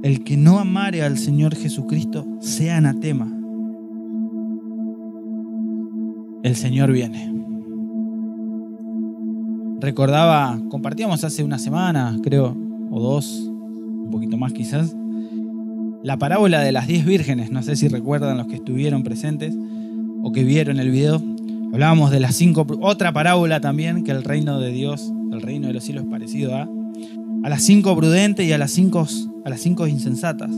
El 0.04 0.24
que 0.24 0.38
no 0.38 0.60
amare 0.60 1.02
al 1.02 1.18
Señor 1.18 1.56
Jesucristo 1.56 2.26
sea 2.40 2.78
anatema. 2.78 3.32
El 6.44 6.56
Señor 6.56 6.92
viene. 6.92 7.34
Recordaba, 9.80 10.60
compartíamos 10.70 11.24
hace 11.24 11.44
una 11.44 11.58
semana, 11.58 12.16
creo, 12.22 12.56
o 12.92 13.00
dos, 13.00 13.50
un 13.50 14.10
poquito 14.12 14.38
más 14.38 14.54
quizás, 14.54 14.96
la 16.04 16.18
parábola 16.18 16.62
de 16.62 16.72
las 16.72 16.88
diez 16.88 17.04
vírgenes, 17.04 17.52
no 17.52 17.64
sé 17.64 17.76
si 17.76 17.88
recuerdan 17.88 18.38
los 18.38 18.46
que 18.46 18.56
estuvieron 18.56 19.04
presentes 19.04 19.56
o 20.24 20.32
que 20.32 20.44
vieron 20.44 20.80
el 20.80 20.92
video. 20.92 21.22
Hablábamos 21.76 22.10
de 22.10 22.22
las 22.22 22.36
cinco, 22.38 22.66
otra 22.80 23.12
parábola 23.12 23.60
también, 23.60 24.06
que 24.06 24.12
el 24.12 24.24
reino 24.24 24.62
de 24.62 24.72
Dios, 24.72 25.12
el 25.34 25.42
reino 25.42 25.68
de 25.68 25.74
los 25.74 25.84
cielos 25.84 26.06
es 26.06 26.10
parecido 26.10 26.56
a, 26.56 26.70
a 27.44 27.50
las 27.50 27.64
cinco 27.64 27.94
prudentes 27.98 28.48
y 28.48 28.54
a 28.54 28.58
las 28.58 28.72
cinco, 28.72 29.06
a 29.44 29.50
las 29.50 29.60
cinco 29.60 29.86
insensatas. 29.86 30.52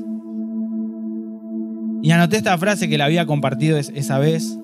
Y 2.04 2.12
anoté 2.12 2.38
esta 2.38 2.56
frase 2.60 2.88
que 2.88 3.00
la 3.00 3.06
había 3.06 3.26
compartido 3.26 3.80
esa 3.80 4.20
vez, 4.20 4.60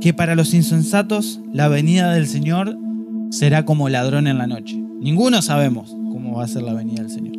que 0.00 0.14
para 0.14 0.36
los 0.36 0.54
insensatos 0.54 1.40
la 1.52 1.66
venida 1.66 2.12
del 2.12 2.28
Señor 2.28 2.78
será 3.30 3.64
como 3.64 3.88
ladrón 3.88 4.28
en 4.28 4.38
la 4.38 4.46
noche. 4.46 4.80
Ninguno 5.00 5.42
sabemos 5.42 5.90
cómo 6.12 6.36
va 6.36 6.44
a 6.44 6.46
ser 6.46 6.62
la 6.62 6.72
venida 6.72 7.02
del 7.02 7.10
Señor. 7.10 7.34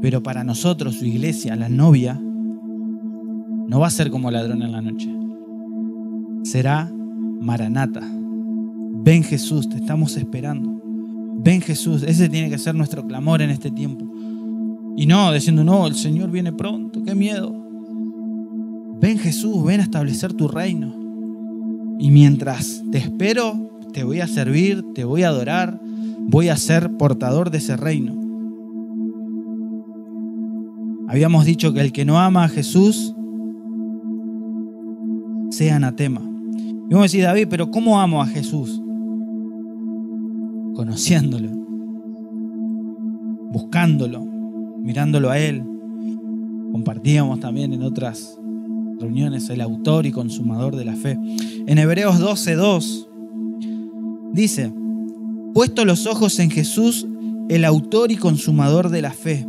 Pero 0.00 0.22
para 0.22 0.42
nosotros, 0.42 0.94
su 0.94 1.04
iglesia, 1.04 1.54
la 1.54 1.68
novia, 1.68 2.18
no 3.68 3.78
va 3.78 3.88
a 3.88 3.90
ser 3.90 4.10
como 4.10 4.30
ladrón 4.30 4.62
en 4.62 4.72
la 4.72 4.80
noche. 4.80 5.12
Será 6.46 6.88
Maranata. 7.40 8.02
Ven 9.02 9.24
Jesús, 9.24 9.68
te 9.68 9.78
estamos 9.78 10.16
esperando. 10.16 10.80
Ven 11.38 11.60
Jesús, 11.60 12.04
ese 12.04 12.28
tiene 12.28 12.48
que 12.48 12.58
ser 12.58 12.76
nuestro 12.76 13.04
clamor 13.04 13.42
en 13.42 13.50
este 13.50 13.72
tiempo. 13.72 14.06
Y 14.96 15.06
no 15.06 15.32
diciendo, 15.32 15.64
no, 15.64 15.88
el 15.88 15.96
Señor 15.96 16.30
viene 16.30 16.52
pronto, 16.52 17.02
qué 17.02 17.16
miedo. 17.16 17.52
Ven 19.00 19.18
Jesús, 19.18 19.64
ven 19.64 19.80
a 19.80 19.82
establecer 19.82 20.34
tu 20.34 20.46
reino. 20.46 20.94
Y 21.98 22.12
mientras 22.12 22.80
te 22.92 22.98
espero, 22.98 23.68
te 23.92 24.04
voy 24.04 24.20
a 24.20 24.28
servir, 24.28 24.84
te 24.94 25.04
voy 25.04 25.24
a 25.24 25.28
adorar, 25.28 25.80
voy 26.28 26.48
a 26.48 26.56
ser 26.56 26.96
portador 26.96 27.50
de 27.50 27.58
ese 27.58 27.76
reino. 27.76 28.14
Habíamos 31.08 31.44
dicho 31.44 31.72
que 31.72 31.80
el 31.80 31.90
que 31.90 32.04
no 32.04 32.20
ama 32.20 32.44
a 32.44 32.48
Jesús 32.48 33.16
sea 35.50 35.76
anatema. 35.76 36.35
Y 36.88 36.90
vamos 36.90 37.02
a 37.02 37.02
decir, 37.04 37.22
David, 37.22 37.48
pero 37.50 37.70
¿cómo 37.70 38.00
amo 38.00 38.22
a 38.22 38.26
Jesús? 38.26 38.80
Conociéndolo, 40.74 41.50
buscándolo, 43.50 44.24
mirándolo 44.80 45.30
a 45.30 45.38
Él. 45.38 45.64
Compartíamos 46.70 47.40
también 47.40 47.72
en 47.72 47.82
otras 47.82 48.38
reuniones 49.00 49.50
el 49.50 49.60
autor 49.62 50.06
y 50.06 50.12
consumador 50.12 50.76
de 50.76 50.84
la 50.84 50.94
fe. 50.94 51.18
En 51.66 51.78
Hebreos 51.78 52.20
12:2 52.20 53.08
dice, 54.32 54.72
puesto 55.54 55.84
los 55.84 56.06
ojos 56.06 56.38
en 56.38 56.50
Jesús, 56.50 57.08
el 57.48 57.64
autor 57.64 58.12
y 58.12 58.16
consumador 58.16 58.90
de 58.90 59.02
la 59.02 59.12
fe, 59.12 59.44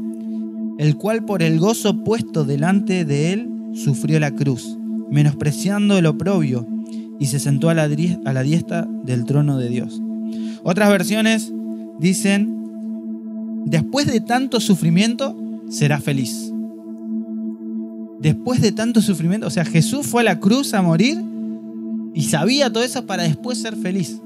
el 0.80 0.96
cual 0.98 1.24
por 1.24 1.44
el 1.44 1.60
gozo 1.60 2.04
puesto 2.04 2.46
delante 2.46 3.06
de 3.06 3.34
él 3.34 3.50
sufrió 3.74 4.20
la 4.20 4.32
cruz, 4.32 4.78
menospreciando 5.12 5.98
el 5.98 6.08
oprobio, 6.08 6.68
y 7.20 7.28
se 7.28 7.40
sentó 7.40 7.70
a 7.70 7.74
la, 7.74 7.88
diestra 7.88 8.88
del 9.04 9.26
trono 9.26 9.58
de 9.58 9.70
Dios. 9.70 10.02
Otras 10.64 10.90
versiones 10.90 11.52
dicen, 12.00 13.64
después 13.66 14.08
de 14.08 14.22
tanto 14.22 14.60
sufrimiento, 14.60 15.36
será 15.70 16.00
feliz. 16.00 16.52
Después 18.20 18.62
de 18.62 18.72
tanto 18.72 19.02
sufrimiento, 19.02 19.48
o 19.48 19.52
sea, 19.52 19.66
Jesús 19.66 20.08
fue 20.08 20.22
a 20.22 20.26
la 20.26 20.40
cruz 20.40 20.74
a 20.74 20.82
morir 20.82 21.22
y 22.14 22.24
sabía 22.24 22.72
todo 22.72 22.84
eso 22.84 23.06
para 23.06 23.24
después 23.24 23.60
ser 23.60 23.76
feliz. 23.76 24.20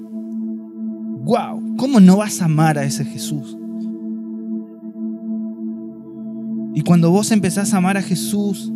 ¡Wow! 1.24 1.76
¿Cómo 1.78 2.00
no 2.00 2.18
vas 2.18 2.42
a 2.42 2.46
amar 2.46 2.78
a 2.78 2.84
ese 2.84 3.06
Jesús? 3.06 3.58
Y 6.74 6.82
cuando 6.82 7.12
vos 7.12 7.32
empezás 7.32 7.74
a 7.74 7.78
amar 7.78 7.98
a 7.98 8.02
Jesús, 8.02 8.72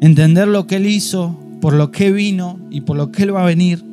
entender 0.00 0.48
lo 0.48 0.66
que 0.66 0.76
Él 0.76 0.86
hizo, 0.86 1.36
por 1.60 1.74
lo 1.74 1.90
que 1.90 2.12
vino 2.12 2.58
y 2.70 2.82
por 2.82 2.96
lo 2.96 3.10
que 3.10 3.22
Él 3.22 3.34
va 3.34 3.42
a 3.42 3.46
venir, 3.46 3.84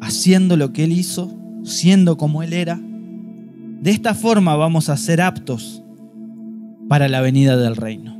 haciendo 0.00 0.56
lo 0.56 0.72
que 0.72 0.84
Él 0.84 0.92
hizo, 0.92 1.36
siendo 1.64 2.16
como 2.16 2.42
Él 2.42 2.52
era, 2.52 2.80
de 2.80 3.90
esta 3.90 4.14
forma 4.14 4.56
vamos 4.56 4.88
a 4.88 4.96
ser 4.96 5.20
aptos 5.20 5.82
para 6.88 7.08
la 7.08 7.20
venida 7.20 7.56
del 7.56 7.76
reino. 7.76 8.16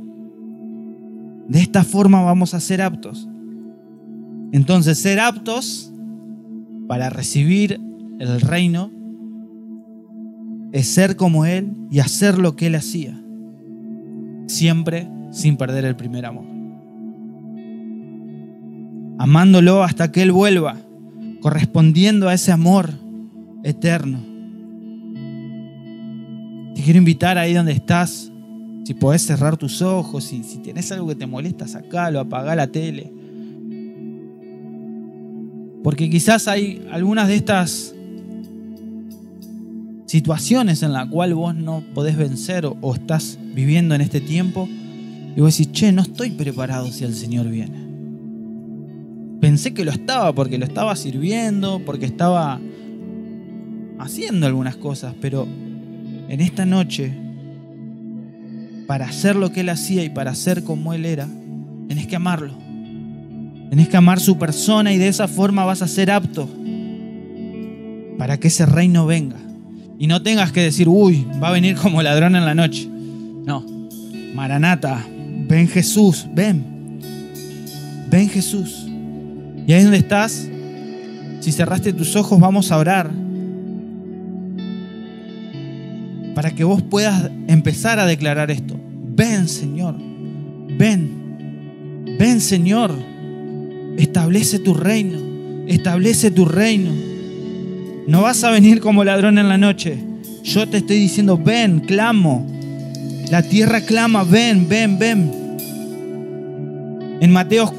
De 1.47 1.59
esta 1.59 1.83
forma 1.83 2.21
vamos 2.23 2.53
a 2.53 2.59
ser 2.59 2.81
aptos. 2.81 3.27
Entonces, 4.51 4.97
ser 4.99 5.19
aptos 5.19 5.91
para 6.87 7.09
recibir 7.09 7.79
el 8.19 8.41
reino 8.41 8.91
es 10.71 10.87
ser 10.87 11.15
como 11.15 11.45
Él 11.45 11.73
y 11.89 11.99
hacer 11.99 12.37
lo 12.37 12.55
que 12.55 12.67
Él 12.67 12.75
hacía, 12.75 13.19
siempre 14.47 15.09
sin 15.31 15.57
perder 15.57 15.85
el 15.85 15.95
primer 15.95 16.25
amor. 16.25 16.45
Amándolo 19.19 19.83
hasta 19.83 20.11
que 20.11 20.21
Él 20.21 20.31
vuelva, 20.31 20.77
correspondiendo 21.41 22.29
a 22.29 22.33
ese 22.33 22.51
amor 22.51 22.91
eterno. 23.63 24.19
Te 26.75 26.81
quiero 26.81 26.99
invitar 26.99 27.37
ahí 27.37 27.53
donde 27.53 27.71
estás, 27.71 28.31
si 28.83 28.93
podés 28.93 29.23
cerrar 29.23 29.57
tus 29.57 29.81
ojos, 29.81 30.31
y 30.31 30.43
si 30.43 30.59
tienes 30.59 30.91
algo 30.91 31.07
que 31.07 31.15
te 31.15 31.25
molesta, 31.25 31.67
sacalo, 31.67 32.19
apagá 32.19 32.55
la 32.55 32.67
tele. 32.67 33.11
Porque 35.83 36.09
quizás 36.09 36.47
hay 36.47 36.85
algunas 36.91 37.27
de 37.27 37.35
estas 37.35 37.95
situaciones 40.07 40.83
en 40.83 40.93
las 40.93 41.07
cuales 41.07 41.35
vos 41.35 41.53
no 41.53 41.83
podés 41.93 42.17
vencer 42.17 42.65
o, 42.65 42.93
estás 42.93 43.37
viviendo 43.53 43.93
en 43.93 44.01
este 44.01 44.21
tiempo 44.21 44.67
y 45.37 45.39
vos 45.39 45.55
decís, 45.55 45.71
che, 45.71 45.91
no 45.91 46.01
estoy 46.01 46.31
preparado 46.31 46.91
si 46.91 47.03
el 47.03 47.13
Señor 47.13 47.47
viene. 47.47 47.77
Pensé 49.39 49.71
que 49.71 49.85
lo 49.85 49.91
estaba 49.91 50.33
porque 50.33 50.57
lo 50.57 50.65
estaba 50.65 50.95
sirviendo, 50.95 51.79
porque 51.85 52.07
estaba 52.07 52.59
haciendo 53.99 54.47
algunas 54.47 54.77
cosas, 54.77 55.13
pero 55.21 55.47
en 56.27 56.41
esta 56.41 56.65
noche, 56.65 57.13
para 58.87 59.05
hacer 59.05 59.35
lo 59.35 59.51
que 59.51 59.59
Él 59.59 59.69
hacía 59.69 60.03
y 60.03 60.09
para 60.09 60.33
ser 60.33 60.63
como 60.63 60.95
Él 60.95 61.05
era, 61.05 61.27
tenés 61.87 62.07
que 62.07 62.15
amarlo. 62.15 62.55
Tenés 63.69 63.89
que 63.89 63.97
amar 63.97 64.19
su 64.19 64.39
persona 64.39 64.91
y 64.91 64.97
de 64.97 65.07
esa 65.07 65.27
forma 65.27 65.65
vas 65.65 65.83
a 65.83 65.87
ser 65.87 66.09
apto 66.09 66.49
para 68.17 68.39
que 68.39 68.47
ese 68.47 68.65
reino 68.65 69.05
venga. 69.05 69.37
Y 69.99 70.07
no 70.07 70.23
tengas 70.23 70.51
que 70.51 70.63
decir, 70.63 70.89
uy, 70.89 71.27
va 71.39 71.49
a 71.49 71.51
venir 71.51 71.75
como 71.75 72.01
ladrón 72.01 72.35
en 72.35 72.45
la 72.45 72.55
noche. 72.55 72.87
No. 72.89 73.63
Maranata, 74.33 75.05
ven 75.47 75.67
Jesús, 75.67 76.27
ven. 76.33 76.63
Ven 78.09 78.29
Jesús. 78.29 78.87
Y 79.65 79.73
ahí 79.73 79.83
donde 79.83 79.97
estás, 79.97 80.47
si 81.39 81.51
cerraste 81.51 81.93
tus 81.93 82.15
ojos, 82.15 82.39
vamos 82.39 82.71
a 82.71 82.77
orar. 82.77 83.11
Para 86.35 86.51
que 86.51 86.63
vos 86.63 86.81
puedas 86.81 87.31
empezar 87.47 87.99
a 87.99 88.05
declarar 88.05 88.51
esto. 88.51 88.79
Ven, 89.15 89.47
Señor. 89.47 89.95
Ven. 90.77 92.05
Ven, 92.19 92.39
Señor. 92.39 92.91
Establece 93.97 94.59
tu 94.59 94.73
reino. 94.73 95.17
Establece 95.67 96.31
tu 96.31 96.45
reino. 96.45 96.91
No 98.07 98.21
vas 98.21 98.43
a 98.43 98.51
venir 98.51 98.79
como 98.79 99.03
ladrón 99.03 99.37
en 99.37 99.49
la 99.49 99.57
noche. 99.57 99.97
Yo 100.43 100.67
te 100.69 100.77
estoy 100.77 100.97
diciendo, 100.97 101.37
ven, 101.37 101.81
clamo. 101.81 102.56
La 103.29 103.41
tierra 103.41 103.81
clama, 103.81 104.23
ven, 104.23 104.69
ven, 104.69 104.97
ven. 104.97 105.47
En 107.19 107.31
Mateos 107.31 107.71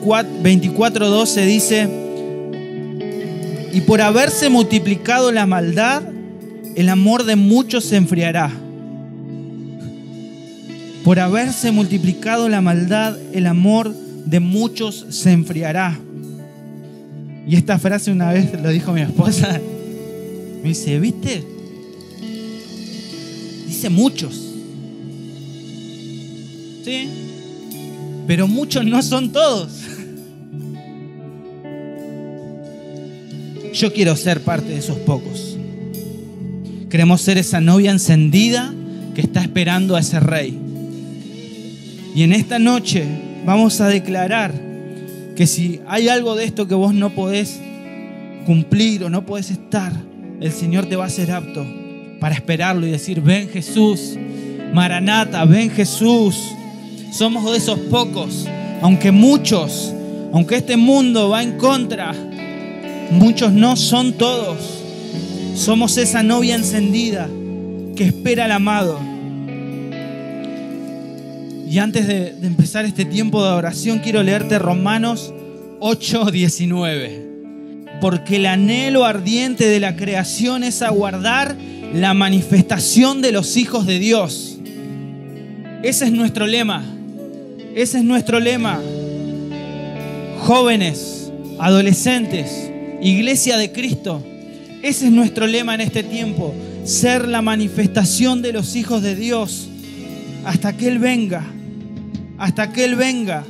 24, 0.43 1.09
12 1.09 1.47
dice, 1.47 1.89
y 3.73 3.81
por 3.83 4.03
haberse 4.03 4.51
multiplicado 4.51 5.33
la 5.33 5.47
maldad, 5.47 6.03
el 6.77 6.89
amor 6.91 7.25
de 7.25 7.37
muchos 7.37 7.85
se 7.85 7.97
enfriará. 7.97 8.51
Por 11.03 11.19
haberse 11.19 11.73
multiplicado 11.73 12.49
la 12.49 12.61
maldad, 12.61 13.17
el 13.33 13.47
amor 13.47 13.95
de 14.27 14.41
muchos 14.41 15.07
se 15.09 15.33
enfriará. 15.33 15.99
Y 17.47 17.57
esta 17.57 17.79
frase 17.79 18.11
una 18.11 18.33
vez 18.33 18.53
lo 18.61 18.69
dijo 18.69 18.93
mi 18.93 19.01
esposa. 19.01 19.59
Me 20.63 20.69
dice, 20.69 20.99
¿viste? 20.99 21.43
Dice 23.67 23.89
muchos. 23.89 24.48
Pero 28.27 28.47
muchos 28.47 28.85
no 28.85 29.03
son 29.03 29.33
todos. 29.33 29.71
Yo 33.73 33.93
quiero 33.93 34.17
ser 34.17 34.43
parte 34.43 34.69
de 34.69 34.79
esos 34.79 34.99
pocos. 34.99 35.57
Queremos 36.91 37.21
ser 37.21 37.39
esa 37.39 37.61
novia 37.61 37.91
encendida 37.91 38.75
que 39.15 39.21
está 39.21 39.41
esperando 39.41 39.95
a 39.97 40.01
ese 40.01 40.21
rey. 40.21 40.59
Y 42.15 42.23
en 42.23 42.33
esta 42.33 42.59
noche 42.59 43.05
vamos 43.45 43.81
a 43.81 43.89
declarar 43.89 44.53
que 45.37 45.47
si 45.47 45.81
hay 45.87 46.09
algo 46.09 46.35
de 46.35 46.45
esto 46.45 46.67
que 46.67 46.75
vos 46.75 46.93
no 46.93 47.11
podés 47.11 47.61
cumplir 48.47 49.05
o 49.05 49.11
no 49.11 49.25
podés 49.25 49.51
estar, 49.51 49.93
el 50.41 50.53
Señor 50.53 50.87
te 50.87 50.97
va 50.97 51.05
a 51.05 51.11
ser 51.11 51.31
apto 51.31 51.65
para 52.19 52.35
esperarlo 52.35 52.87
y 52.87 52.91
decir, 52.91 53.21
ven 53.21 53.49
Jesús, 53.49 54.17
Maranata, 54.73 55.45
ven 55.45 55.71
Jesús. 55.71 56.37
Somos 57.11 57.51
de 57.51 57.59
esos 57.59 57.79
pocos, 57.79 58.47
aunque 58.83 59.11
muchos, 59.13 59.93
aunque 60.33 60.57
este 60.57 60.77
mundo 60.77 61.31
va 61.31 61.43
en 61.43 61.59
contra, 61.59 62.15
Muchos 63.11 63.53
no 63.53 63.75
son 63.77 64.13
todos. 64.13 64.59
Somos 65.55 65.97
esa 65.97 66.23
novia 66.23 66.55
encendida 66.55 67.29
que 67.97 68.05
espera 68.05 68.45
al 68.45 68.53
amado. 68.53 69.01
Y 71.67 71.79
antes 71.79 72.07
de, 72.07 72.35
empezar 72.43 72.85
este 72.85 73.05
tiempo 73.05 73.43
de 73.43 73.51
oración, 73.51 73.99
quiero 74.01 74.23
leerte 74.23 74.59
Romanos 74.59 75.33
8, 75.81 76.31
19 76.31 77.29
porque 78.01 78.37
el 78.37 78.47
anhelo 78.47 79.05
ardiente 79.05 79.67
de 79.67 79.81
la 79.81 79.97
creación 79.97 80.63
es 80.63 80.83
aguardar 80.83 81.57
la 81.93 82.15
manifestación 82.15 83.23
de 83.23 83.33
los 83.33 83.57
hijos 83.57 83.87
de 83.87 83.99
Dios. 83.99 84.61
Ese 85.83 86.05
es 86.05 86.13
nuestro 86.13 86.47
lema. 86.47 86.85
Ese 87.79 87.99
es 87.99 88.05
nuestro 88.05 88.41
lema. 88.41 88.81
Jóvenes, 90.41 91.31
adolescentes, 91.61 92.73
iglesia 93.01 93.57
de 93.57 93.71
Cristo. 93.71 94.21
Ese 94.83 95.07
es 95.07 95.13
nuestro 95.13 95.47
lema 95.47 95.77
en 95.77 95.83
este 95.83 96.03
tiempo. 96.03 96.53
Ser 96.83 97.29
la 97.29 97.41
manifestación 97.41 98.43
de 98.43 98.53
los 98.53 98.75
hijos 98.75 99.01
de 99.03 99.15
Dios 99.15 99.69
hasta 100.45 100.77
que 100.77 100.89
Él 100.89 100.99
venga. 100.99 101.45
Hasta 102.37 102.73
que 102.73 102.85
Él 102.85 102.97
venga. 102.97 103.45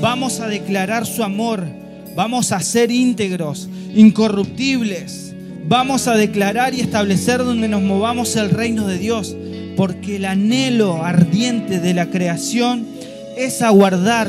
Vamos 0.00 0.40
a 0.40 0.48
declarar 0.48 1.06
su 1.06 1.22
amor 1.22 1.68
Vamos 2.16 2.50
a 2.50 2.58
ser 2.58 2.90
íntegros, 2.90 3.68
incorruptibles. 3.94 5.32
Vamos 5.68 6.08
a 6.08 6.16
declarar 6.16 6.74
y 6.74 6.80
establecer 6.80 7.38
donde 7.38 7.68
nos 7.68 7.82
movamos 7.82 8.34
el 8.34 8.50
reino 8.50 8.88
de 8.88 8.98
Dios. 8.98 9.36
Porque 9.76 10.16
el 10.16 10.24
anhelo 10.24 11.04
ardiente 11.04 11.78
de 11.78 11.94
la 11.94 12.10
creación 12.10 12.98
es 13.36 13.62
aguardar 13.62 14.28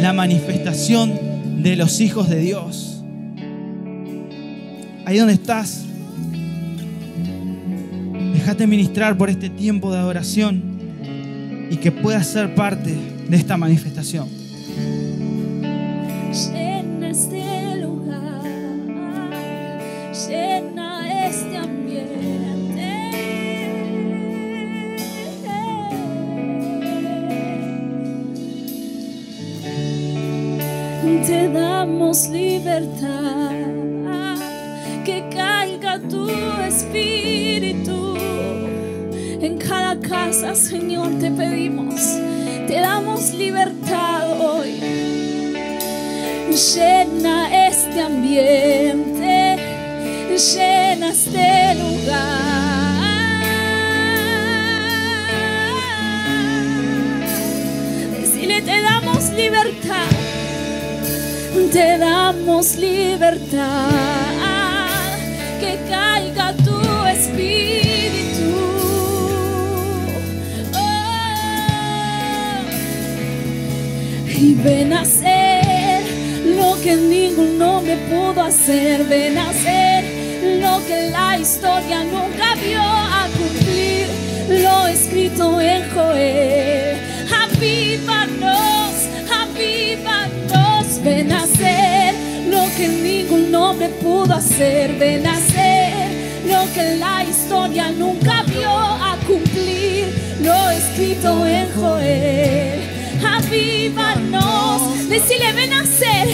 la 0.00 0.12
manifestación 0.12 1.62
de 1.62 1.76
los 1.76 2.00
hijos 2.00 2.28
de 2.28 2.38
Dios. 2.38 3.02
Ahí 5.04 5.18
donde 5.18 5.34
estás, 5.34 5.84
déjate 8.34 8.66
ministrar 8.66 9.16
por 9.16 9.30
este 9.30 9.50
tiempo 9.50 9.92
de 9.92 9.98
adoración 9.98 10.62
y 11.70 11.76
que 11.76 11.92
puedas 11.92 12.26
ser 12.26 12.54
parte 12.54 12.94
de 13.28 13.36
esta 13.36 13.56
manifestación. 13.56 14.28
Te 31.02 31.48
damos 31.48 32.28
libertad, 32.28 33.50
que 35.04 35.24
caiga 35.34 35.98
tu 35.98 36.28
espíritu 36.66 38.16
en 39.40 39.58
cada 39.58 39.98
casa, 39.98 40.54
Señor, 40.54 41.18
te 41.18 41.30
pedimos, 41.30 42.00
te 42.68 42.80
damos 42.80 43.32
libertad 43.34 44.40
hoy. 44.40 44.80
Llena 46.74 47.66
este 47.66 48.00
ambiente, 48.00 49.56
llena 50.36 51.10
este 51.10 51.74
lugar. 51.74 52.62
Te 58.64 58.80
damos 58.80 59.30
libertad 59.30 60.11
te 61.72 61.98
damos 61.98 62.76
libertad, 62.76 63.90
que 65.60 65.78
caiga 65.88 66.54
tu 66.64 66.80
espíritu. 67.06 68.52
Oh. 70.74 71.02
y 74.28 74.54
ven 74.54 74.92
a 74.92 75.00
hacer 75.02 76.02
lo 76.56 76.80
que 76.82 76.96
ninguno 76.96 77.82
me 77.82 77.96
pudo 77.96 78.42
hacer, 78.42 79.04
ven 79.04 79.36
a 79.36 79.50
hacer 79.50 80.22
lo 80.60 80.84
que 80.86 81.10
la 81.10 81.38
historia 81.38 82.02
nunca 82.04 82.54
vio 82.64 82.82
a 82.82 83.28
cumplir, 83.36 84.06
lo 84.62 84.86
escrito 84.86 85.60
en 85.60 85.82
Joel. 85.90 86.96
Avívanos, 87.42 88.41
hombre 93.72 93.88
pudo 94.02 94.34
hacer, 94.34 94.98
de 94.98 95.18
nacer 95.18 95.94
lo 96.46 96.70
que 96.74 96.96
la 96.96 97.24
historia 97.24 97.90
nunca 97.90 98.42
vio 98.42 98.68
a 98.68 99.16
cumplir, 99.26 100.12
lo 100.42 100.70
escrito 100.70 101.46
en 101.46 101.66
Joel. 101.74 102.80
Avívanos, 103.24 105.08
decirle 105.08 105.52
ven 105.54 105.72
a 105.72 105.80
hacer, 105.80 106.28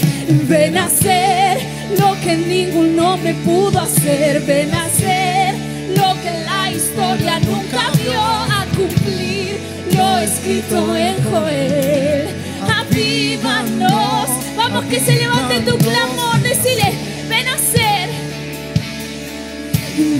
ven 0.48 0.76
a 0.76 0.86
hacer 0.86 1.60
lo 1.96 2.18
que 2.22 2.36
ningún 2.36 2.98
hombre 2.98 3.34
pudo 3.44 3.78
hacer, 3.78 4.40
ven 4.40 4.74
a 4.74 4.86
hacer 4.86 5.54
lo 5.96 6.20
que 6.20 6.32
la 6.44 6.72
historia 6.72 7.38
nunca 7.38 7.82
vio 8.02 8.20
a 8.20 8.66
cumplir, 8.74 9.60
lo 9.94 10.18
escrito 10.18 10.96
en 10.96 11.14
Joel. 11.22 12.28
Avívanos 12.80 14.48
Vamos 14.58 14.84
que 14.86 14.98
se 14.98 15.14
levante 15.14 15.60
tu 15.60 15.78
clamor, 15.78 16.37
ven 17.38 17.48
a 17.48 17.58
ser, 17.58 18.08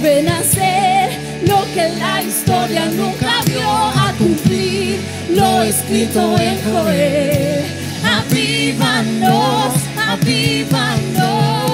ven 0.00 0.28
a 0.28 0.42
ser 0.42 1.10
lo 1.48 1.64
que 1.74 1.88
la 1.98 2.22
historia 2.22 2.86
nunca 2.86 3.40
vio 3.46 3.68
a 3.68 4.12
cumplir, 4.18 5.00
lo 5.30 5.62
escrito 5.62 6.38
en 6.38 6.58
Joel. 6.62 7.64
Avívanos, 8.04 9.74
avívanos. 10.08 11.67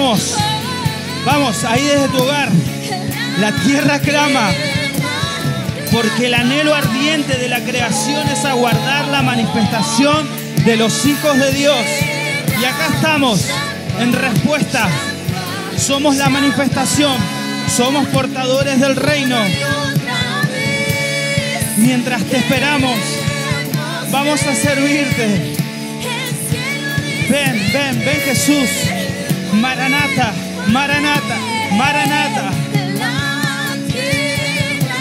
Vamos, 0.00 0.36
vamos, 1.26 1.64
ahí 1.64 1.82
desde 1.82 2.06
tu 2.06 2.18
hogar. 2.18 2.48
La 3.40 3.50
tierra 3.50 3.98
clama, 3.98 4.48
porque 5.90 6.26
el 6.26 6.34
anhelo 6.34 6.72
ardiente 6.72 7.36
de 7.36 7.48
la 7.48 7.58
creación 7.58 8.28
es 8.28 8.44
aguardar 8.44 9.08
la 9.08 9.22
manifestación 9.22 10.28
de 10.64 10.76
los 10.76 11.04
hijos 11.04 11.36
de 11.36 11.50
Dios. 11.50 11.80
Y 12.60 12.64
acá 12.64 12.94
estamos, 12.94 13.44
en 13.98 14.12
respuesta. 14.12 14.88
Somos 15.76 16.14
la 16.14 16.28
manifestación, 16.28 17.16
somos 17.76 18.06
portadores 18.06 18.78
del 18.78 18.94
reino. 18.94 19.36
Mientras 21.78 22.22
te 22.22 22.36
esperamos, 22.36 22.96
vamos 24.12 24.40
a 24.44 24.54
servirte. 24.54 25.56
Ven, 27.28 27.70
ven, 27.72 27.98
ven 28.04 28.20
Jesús. 28.24 28.97
Maranata, 29.52 30.32
Maranata, 30.68 31.36
Maranata. 31.72 32.50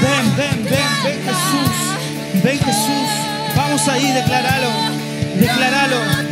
Ven, 0.01 0.35
ven, 0.37 0.63
ven, 0.63 0.89
ven 1.03 1.19
Jesús, 1.23 2.43
ven 2.43 2.59
Jesús. 2.59 3.09
Vamos 3.55 3.87
ahí, 3.87 4.11
declaralo, 4.11 4.69
declaralo. 5.39 6.27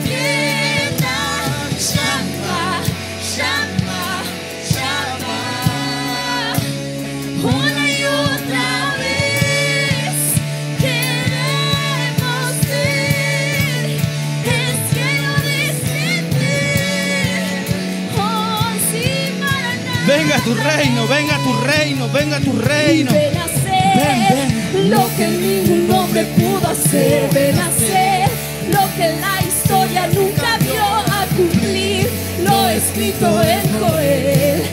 Tu 20.45 20.53
reino, 20.53 21.07
venga 21.07 21.37
tu 21.39 21.53
reino, 21.61 22.07
venga 22.09 22.39
tu 22.39 22.53
reino. 22.53 23.11
Ven 23.11 23.35
a 23.35 23.45
hacer 23.45 23.85
Ven, 23.97 24.89
lo 24.91 25.09
que 25.17 25.27
ningún 25.27 25.91
hombre 25.91 26.23
pudo 26.37 26.67
hacer. 26.67 27.29
Ven 27.33 27.57
a 27.57 27.65
hacer 27.67 28.29
lo 28.71 28.83
que 28.95 29.07
la 29.25 29.41
historia 29.41 30.07
nunca 30.07 30.57
vio 30.59 30.83
a 30.83 31.25
cumplir. 31.35 32.07
Lo 32.43 32.69
escrito 32.69 33.41
en 33.41 33.63
Joel. 33.79 34.63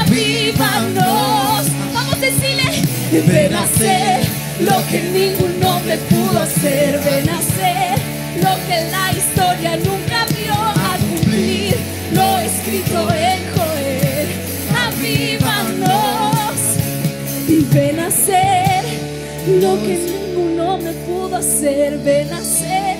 Avívanos. 0.00 1.66
Vamos 1.92 2.14
a 2.14 2.20
decirle. 2.20 2.82
Ven 3.26 3.54
a 3.54 3.64
hacer 3.64 4.20
lo 4.60 4.86
que 4.88 5.02
ningún 5.02 5.62
hombre 5.62 5.98
pudo 6.08 6.40
hacer. 6.40 7.00
Ven 7.04 7.28
a 7.28 7.38
hacer 7.38 7.98
lo 8.42 8.54
que 8.66 8.78
la 8.90 9.12
historia 9.12 9.76
nunca 9.76 10.24
vio 10.34 10.54
a 10.54 10.96
cumplir. 10.96 11.76
Lo 12.14 12.38
escrito 12.38 13.12
en 13.12 13.17
lo 19.60 19.74
que 19.82 19.96
ningún 19.96 20.60
hombre 20.60 20.92
pudo 21.06 21.36
hacer. 21.36 21.98
Ven 21.98 22.32
a 22.32 22.38
hacer 22.38 22.96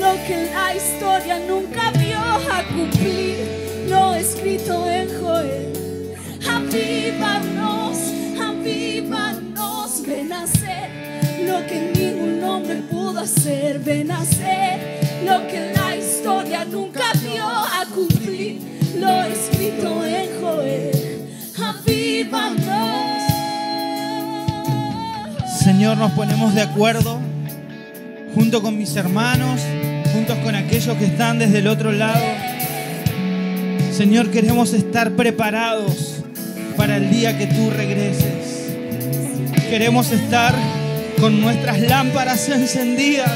lo 0.00 0.12
que 0.26 0.50
la 0.52 0.74
historia 0.74 1.38
nunca 1.46 1.90
vio 1.92 2.18
a 2.18 2.62
cumplir. 2.68 3.36
Lo 3.88 4.14
escrito 4.14 4.88
en 4.88 5.08
Joel. 5.20 6.14
Avívanos, 6.48 7.98
avívanos. 8.40 10.02
Ven 10.06 10.32
a 10.32 10.42
hacer 10.42 10.88
lo 11.46 11.66
que 11.66 11.92
ningún 11.94 12.42
hombre 12.42 12.76
pudo 12.90 13.20
hacer. 13.20 13.78
Ven 13.80 14.10
a 14.10 14.20
hacer 14.20 15.00
lo 15.24 15.46
que 15.48 15.72
la 15.74 15.96
historia 15.96 16.64
nunca 16.64 17.12
vio 17.22 17.46
a 17.46 17.84
cumplir. 17.94 18.60
Lo 18.96 19.24
escrito 19.24 20.04
en 20.04 20.40
Joel. 20.40 21.28
Avívanos. 21.58 22.77
Señor, 25.68 25.98
nos 25.98 26.12
ponemos 26.12 26.54
de 26.54 26.62
acuerdo 26.62 27.20
junto 28.34 28.62
con 28.62 28.78
mis 28.78 28.96
hermanos, 28.96 29.60
juntos 30.14 30.38
con 30.38 30.54
aquellos 30.54 30.96
que 30.96 31.04
están 31.04 31.38
desde 31.38 31.58
el 31.58 31.66
otro 31.66 31.92
lado. 31.92 32.24
Señor, 33.92 34.30
queremos 34.30 34.72
estar 34.72 35.10
preparados 35.10 36.24
para 36.74 36.96
el 36.96 37.10
día 37.10 37.36
que 37.36 37.48
tú 37.48 37.68
regreses. 37.68 38.72
Queremos 39.68 40.10
estar 40.10 40.54
con 41.20 41.38
nuestras 41.42 41.78
lámparas 41.80 42.48
encendidas 42.48 43.30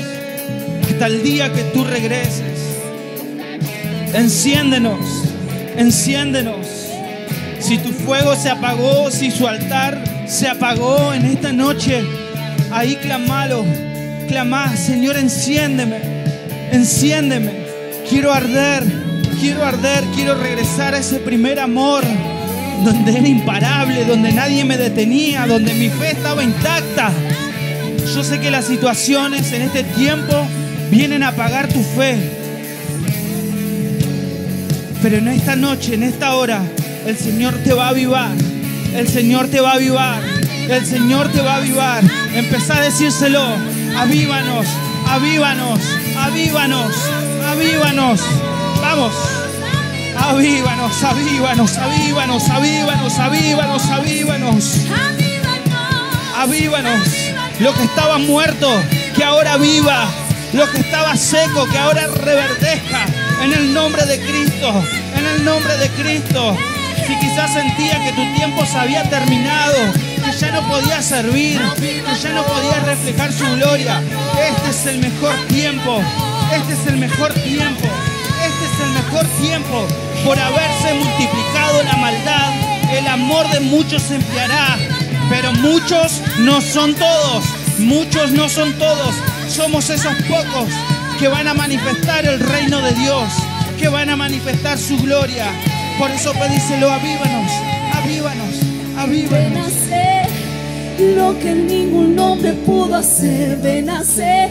hasta 0.91 1.09
el 1.09 1.22
día 1.22 1.53
que 1.53 1.64
tú 1.64 1.85
regreses. 1.85 2.59
Enciéndenos, 4.14 5.05
enciéndenos. 5.76 6.66
Si 7.61 7.76
tu 7.76 7.91
fuego 7.91 8.35
se 8.37 8.49
apagó, 8.49 9.11
si 9.11 9.30
su 9.30 9.47
altar 9.47 10.11
se 10.27 10.49
apagó 10.49 11.12
en 11.12 11.27
esta 11.27 11.53
noche, 11.53 12.03
ahí 12.70 12.97
clamalo, 12.97 13.64
clamá, 14.29 14.77
Señor, 14.77 15.16
enciéndeme, 15.16 15.99
enciéndeme. 16.73 17.62
Quiero 18.09 18.33
arder, 18.33 18.85
quiero 19.41 19.64
arder, 19.64 20.05
quiero 20.14 20.35
regresar 20.35 20.95
a 20.95 20.99
ese 20.99 21.18
primer 21.20 21.59
amor 21.61 22.05
donde 22.85 23.12
era 23.12 23.29
imparable, 23.29 24.05
donde 24.05 24.33
nadie 24.33 24.64
me 24.64 24.77
detenía, 24.77 25.47
donde 25.47 25.75
mi 25.75 25.89
fe 25.89 26.12
estaba 26.12 26.43
intacta. 26.43 27.11
Yo 28.14 28.25
sé 28.25 28.41
que 28.41 28.51
las 28.51 28.66
situaciones 28.66 29.53
en 29.53 29.62
este 29.62 29.85
tiempo 29.85 30.35
vienen 30.91 31.23
a 31.23 31.29
apagar 31.29 31.68
tu 31.68 31.83
fe. 31.83 32.16
Pero 35.03 35.16
en 35.16 35.29
esta 35.29 35.57
noche, 35.57 35.95
en 35.95 36.03
esta 36.03 36.35
hora, 36.35 36.62
el 37.07 37.16
Señor 37.16 37.55
te 37.64 37.73
va 37.73 37.87
a 37.87 37.89
avivar. 37.91 38.31
El 38.95 39.09
Señor 39.09 39.49
te 39.49 39.61
va 39.61 39.72
a 39.72 39.74
avivar. 39.74 40.22
El 40.68 40.86
Señor 40.86 41.28
te 41.32 41.40
va 41.40 41.55
a 41.55 41.57
avivar. 41.57 42.03
Empezá 42.34 42.76
a 42.76 42.80
decírselo. 42.82 43.43
Avívanos, 43.97 44.66
avívanos, 45.09 45.80
avívanos, 46.16 46.95
avívanos. 47.47 48.20
Vamos. 48.80 49.14
Avívanos, 50.16 51.03
avívanos, 51.03 51.78
avívanos, 51.78 52.49
avívanos, 52.49 53.18
avívanos, 53.18 53.84
avívanos. 53.90 54.76
Avívanos. 56.36 57.09
Lo 57.61 57.74
que 57.74 57.84
estaba 57.84 58.18
muerto, 58.18 58.70
que 59.16 59.24
ahora 59.24 59.57
viva. 59.57 60.07
Lo 60.53 60.70
que 60.70 60.80
estaba 60.80 61.16
seco, 61.16 61.66
que 61.66 61.78
ahora 61.78 62.07
reverdezca. 62.09 63.07
En 63.43 63.53
el 63.53 63.72
nombre 63.72 64.05
de 64.05 64.20
Cristo. 64.20 64.84
En 65.16 65.26
el 65.26 65.45
nombre 65.45 65.76
de 65.78 65.88
Cristo. 65.90 66.57
Si 67.07 67.16
quizás 67.18 67.53
sentía 67.53 68.03
que 68.05 68.12
tu 68.12 68.34
tiempo 68.34 68.64
se 68.64 68.78
había 68.78 69.03
terminado, 69.05 69.76
que 70.24 70.32
ya 70.38 70.53
no 70.53 70.62
podía 70.68 71.03
servir, 71.03 71.61
que 71.80 72.03
ya 72.22 72.32
no 72.32 72.44
podía 72.44 72.78
reflejar 72.80 73.32
su 73.32 73.44
gloria, 73.57 74.00
este 74.48 74.70
es 74.70 74.86
el 74.86 74.98
mejor 74.98 75.34
tiempo. 75.48 76.00
Este 76.55 76.74
es 76.74 76.86
el 76.86 76.98
mejor 76.98 77.32
tiempo. 77.32 77.88
Este 78.44 78.64
es 78.64 78.80
el 78.80 78.90
mejor 78.90 79.26
tiempo 79.40 79.86
por 80.24 80.38
haberse 80.38 80.94
multiplicado 80.94 81.82
la 81.82 81.96
maldad. 81.96 82.53
El 82.92 83.07
amor 83.09 83.48
de 83.50 83.61
muchos 83.61 84.03
se 84.03 84.16
enfriará, 84.16 84.76
pero 85.28 85.53
muchos 85.55 86.22
no 86.40 86.61
son 86.61 86.94
todos. 86.94 87.44
Muchos 87.78 88.30
no 88.32 88.48
son 88.48 88.72
todos. 88.74 89.14
Somos 89.48 89.90
esos 89.90 90.14
pocos 90.28 90.68
que 91.18 91.28
van 91.28 91.48
a 91.48 91.55
manifestar 91.55 92.26
el 92.26 92.38
reino 92.38 92.80
de 92.80 92.92
Dios, 92.92 93.32
que 93.78 93.88
van 93.88 94.11
a 94.11 94.16
manifestar 94.16 94.78
su 94.78 94.98
gloria. 94.98 95.46
Por 95.99 96.11
eso 96.11 96.32
pedíselo, 96.32 96.90
avívanos, 96.90 97.53
avívanos, 97.95 98.61
Ven 98.61 98.97
a 98.97 99.03
avívanos. 99.03 99.66
hacer 99.66 100.26
lo 101.16 101.38
que 101.38 101.55
ningún 101.55 102.18
hombre 102.18 102.53
pudo 102.53 102.97
hacer. 102.97 103.59
Ven 103.59 103.88
a 103.90 104.01
hacer 104.01 104.51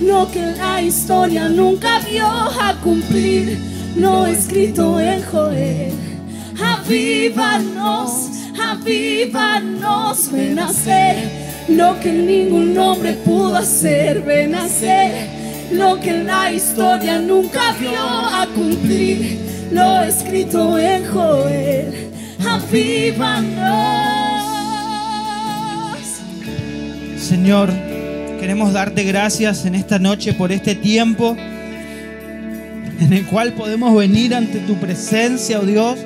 lo 0.00 0.30
que 0.30 0.40
la 0.40 0.82
historia 0.82 1.48
nunca 1.48 2.00
vio 2.00 2.26
a 2.26 2.74
cumplir. 2.82 3.58
Lo 3.96 4.26
escrito 4.26 5.00
en 5.00 5.22
Joel. 5.22 5.92
Avívanos, 6.60 8.30
avívanos. 8.60 10.30
Ven 10.30 10.58
a 10.58 10.66
hacer 10.66 11.30
lo 11.68 11.98
que 12.00 12.12
ningún 12.12 12.76
hombre 12.78 13.12
pudo 13.24 13.56
hacer. 13.56 14.22
Ven 14.22 14.54
a 14.54 14.64
hacer 14.64 15.28
lo 15.72 15.98
que 15.98 16.22
la 16.22 16.52
historia 16.52 17.18
nunca 17.18 17.72
vio 17.80 17.98
a 17.98 18.46
cumplir. 18.54 19.51
Lo 19.72 20.02
escrito 20.02 20.78
en 20.78 21.06
Joel. 21.06 22.10
Avívanos. 22.46 23.62
Señor, 27.16 27.70
queremos 28.38 28.72
darte 28.72 29.04
gracias 29.04 29.64
en 29.64 29.74
esta 29.74 29.98
noche 29.98 30.34
por 30.34 30.52
este 30.52 30.74
tiempo 30.74 31.36
en 33.00 33.12
el 33.12 33.26
cual 33.26 33.54
podemos 33.54 33.96
venir 33.96 34.34
ante 34.34 34.58
tu 34.60 34.76
presencia, 34.76 35.58
oh 35.60 35.64
Dios, 35.64 35.98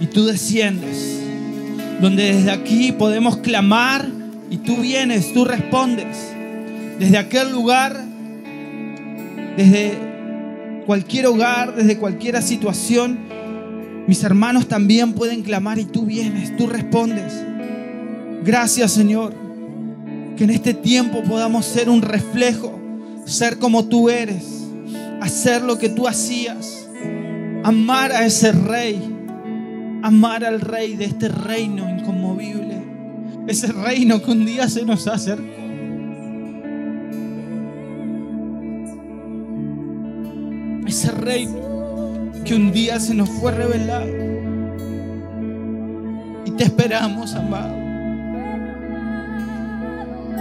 y 0.00 0.06
tú 0.06 0.26
desciendes. 0.26 1.20
Donde 2.00 2.34
desde 2.34 2.50
aquí 2.50 2.92
podemos 2.92 3.38
clamar 3.38 4.06
y 4.50 4.58
tú 4.58 4.76
vienes, 4.78 5.32
tú 5.32 5.44
respondes. 5.44 6.16
Desde 6.98 7.18
aquel 7.18 7.52
lugar, 7.52 7.96
desde 9.56 10.07
cualquier 10.88 11.26
hogar, 11.26 11.76
desde 11.76 11.98
cualquier 11.98 12.42
situación, 12.42 13.18
mis 14.06 14.24
hermanos 14.24 14.68
también 14.68 15.12
pueden 15.12 15.42
clamar 15.42 15.78
y 15.78 15.84
tú 15.84 16.06
vienes, 16.06 16.56
tú 16.56 16.66
respondes. 16.66 17.44
Gracias 18.42 18.92
Señor, 18.92 19.34
que 20.34 20.44
en 20.44 20.48
este 20.48 20.72
tiempo 20.72 21.22
podamos 21.24 21.66
ser 21.66 21.90
un 21.90 22.00
reflejo, 22.00 22.80
ser 23.26 23.58
como 23.58 23.84
tú 23.84 24.08
eres, 24.08 24.66
hacer 25.20 25.60
lo 25.60 25.76
que 25.76 25.90
tú 25.90 26.08
hacías, 26.08 26.88
amar 27.64 28.10
a 28.12 28.24
ese 28.24 28.52
rey, 28.52 28.98
amar 30.02 30.42
al 30.42 30.58
rey 30.58 30.96
de 30.96 31.04
este 31.04 31.28
reino 31.28 31.86
inconmovible, 31.86 32.82
ese 33.46 33.72
reino 33.72 34.22
que 34.22 34.30
un 34.30 34.46
día 34.46 34.66
se 34.70 34.86
nos 34.86 35.06
acercó. 35.06 35.67
Ese 40.88 41.10
reino 41.12 42.32
que 42.46 42.54
un 42.54 42.72
día 42.72 42.98
se 42.98 43.12
nos 43.12 43.28
fue 43.28 43.52
revelado. 43.52 44.06
Y 46.46 46.50
te 46.52 46.64
esperamos, 46.64 47.34
amado. 47.34 47.74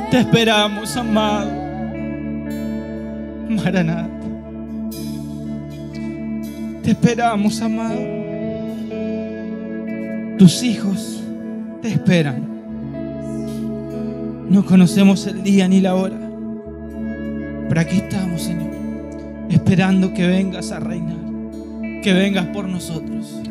Te 0.10 0.20
esperamos, 0.20 0.96
amado. 0.96 1.52
Maranata. 3.50 4.10
Te 6.82 6.92
esperamos, 6.92 7.62
amado. 7.62 8.00
Tus 10.38 10.64
hijos 10.64 11.22
te 11.82 11.90
esperan. 11.90 12.48
No 14.50 14.66
conocemos 14.66 15.28
el 15.28 15.44
día 15.44 15.68
ni 15.68 15.82
la 15.82 15.94
hora. 15.96 16.18
Pero 17.68 17.82
aquí 17.82 17.98
estamos, 17.98 18.44
Señor, 18.44 18.87
esperando 19.50 20.14
que 20.14 20.28
vengas 20.28 20.72
a 20.72 20.80
reinar, 20.80 21.18
que 22.04 22.14
vengas 22.14 22.48
por 22.48 22.68
nosotros. 22.68 23.42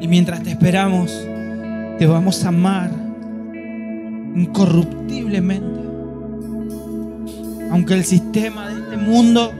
Y 0.00 0.08
mientras 0.08 0.42
te 0.42 0.50
esperamos, 0.50 1.10
te 1.98 2.06
vamos 2.06 2.44
a 2.44 2.48
amar 2.48 2.90
incorruptiblemente. 4.34 5.80
Aunque 7.70 7.94
el 7.94 8.04
sistema 8.04 8.68
de 8.68 8.80
este 8.80 8.96
mundo 8.96 9.52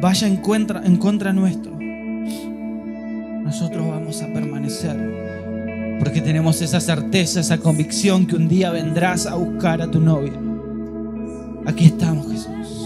vaya 0.00 0.26
en 0.26 0.36
contra, 0.36 0.82
en 0.84 0.96
contra 0.96 1.32
nuestro, 1.32 1.72
nosotros 3.42 3.86
vamos 3.86 4.22
a 4.22 4.26
permanecer. 4.32 5.98
Porque 5.98 6.20
tenemos 6.20 6.60
esa 6.62 6.80
certeza, 6.80 7.40
esa 7.40 7.58
convicción 7.58 8.26
que 8.26 8.34
un 8.34 8.48
día 8.48 8.70
vendrás 8.70 9.26
a 9.26 9.36
buscar 9.36 9.80
a 9.82 9.90
tu 9.90 10.00
novia. 10.00 10.32
Aquí 11.66 11.86
estamos, 11.86 12.28
Jesús. 12.28 12.81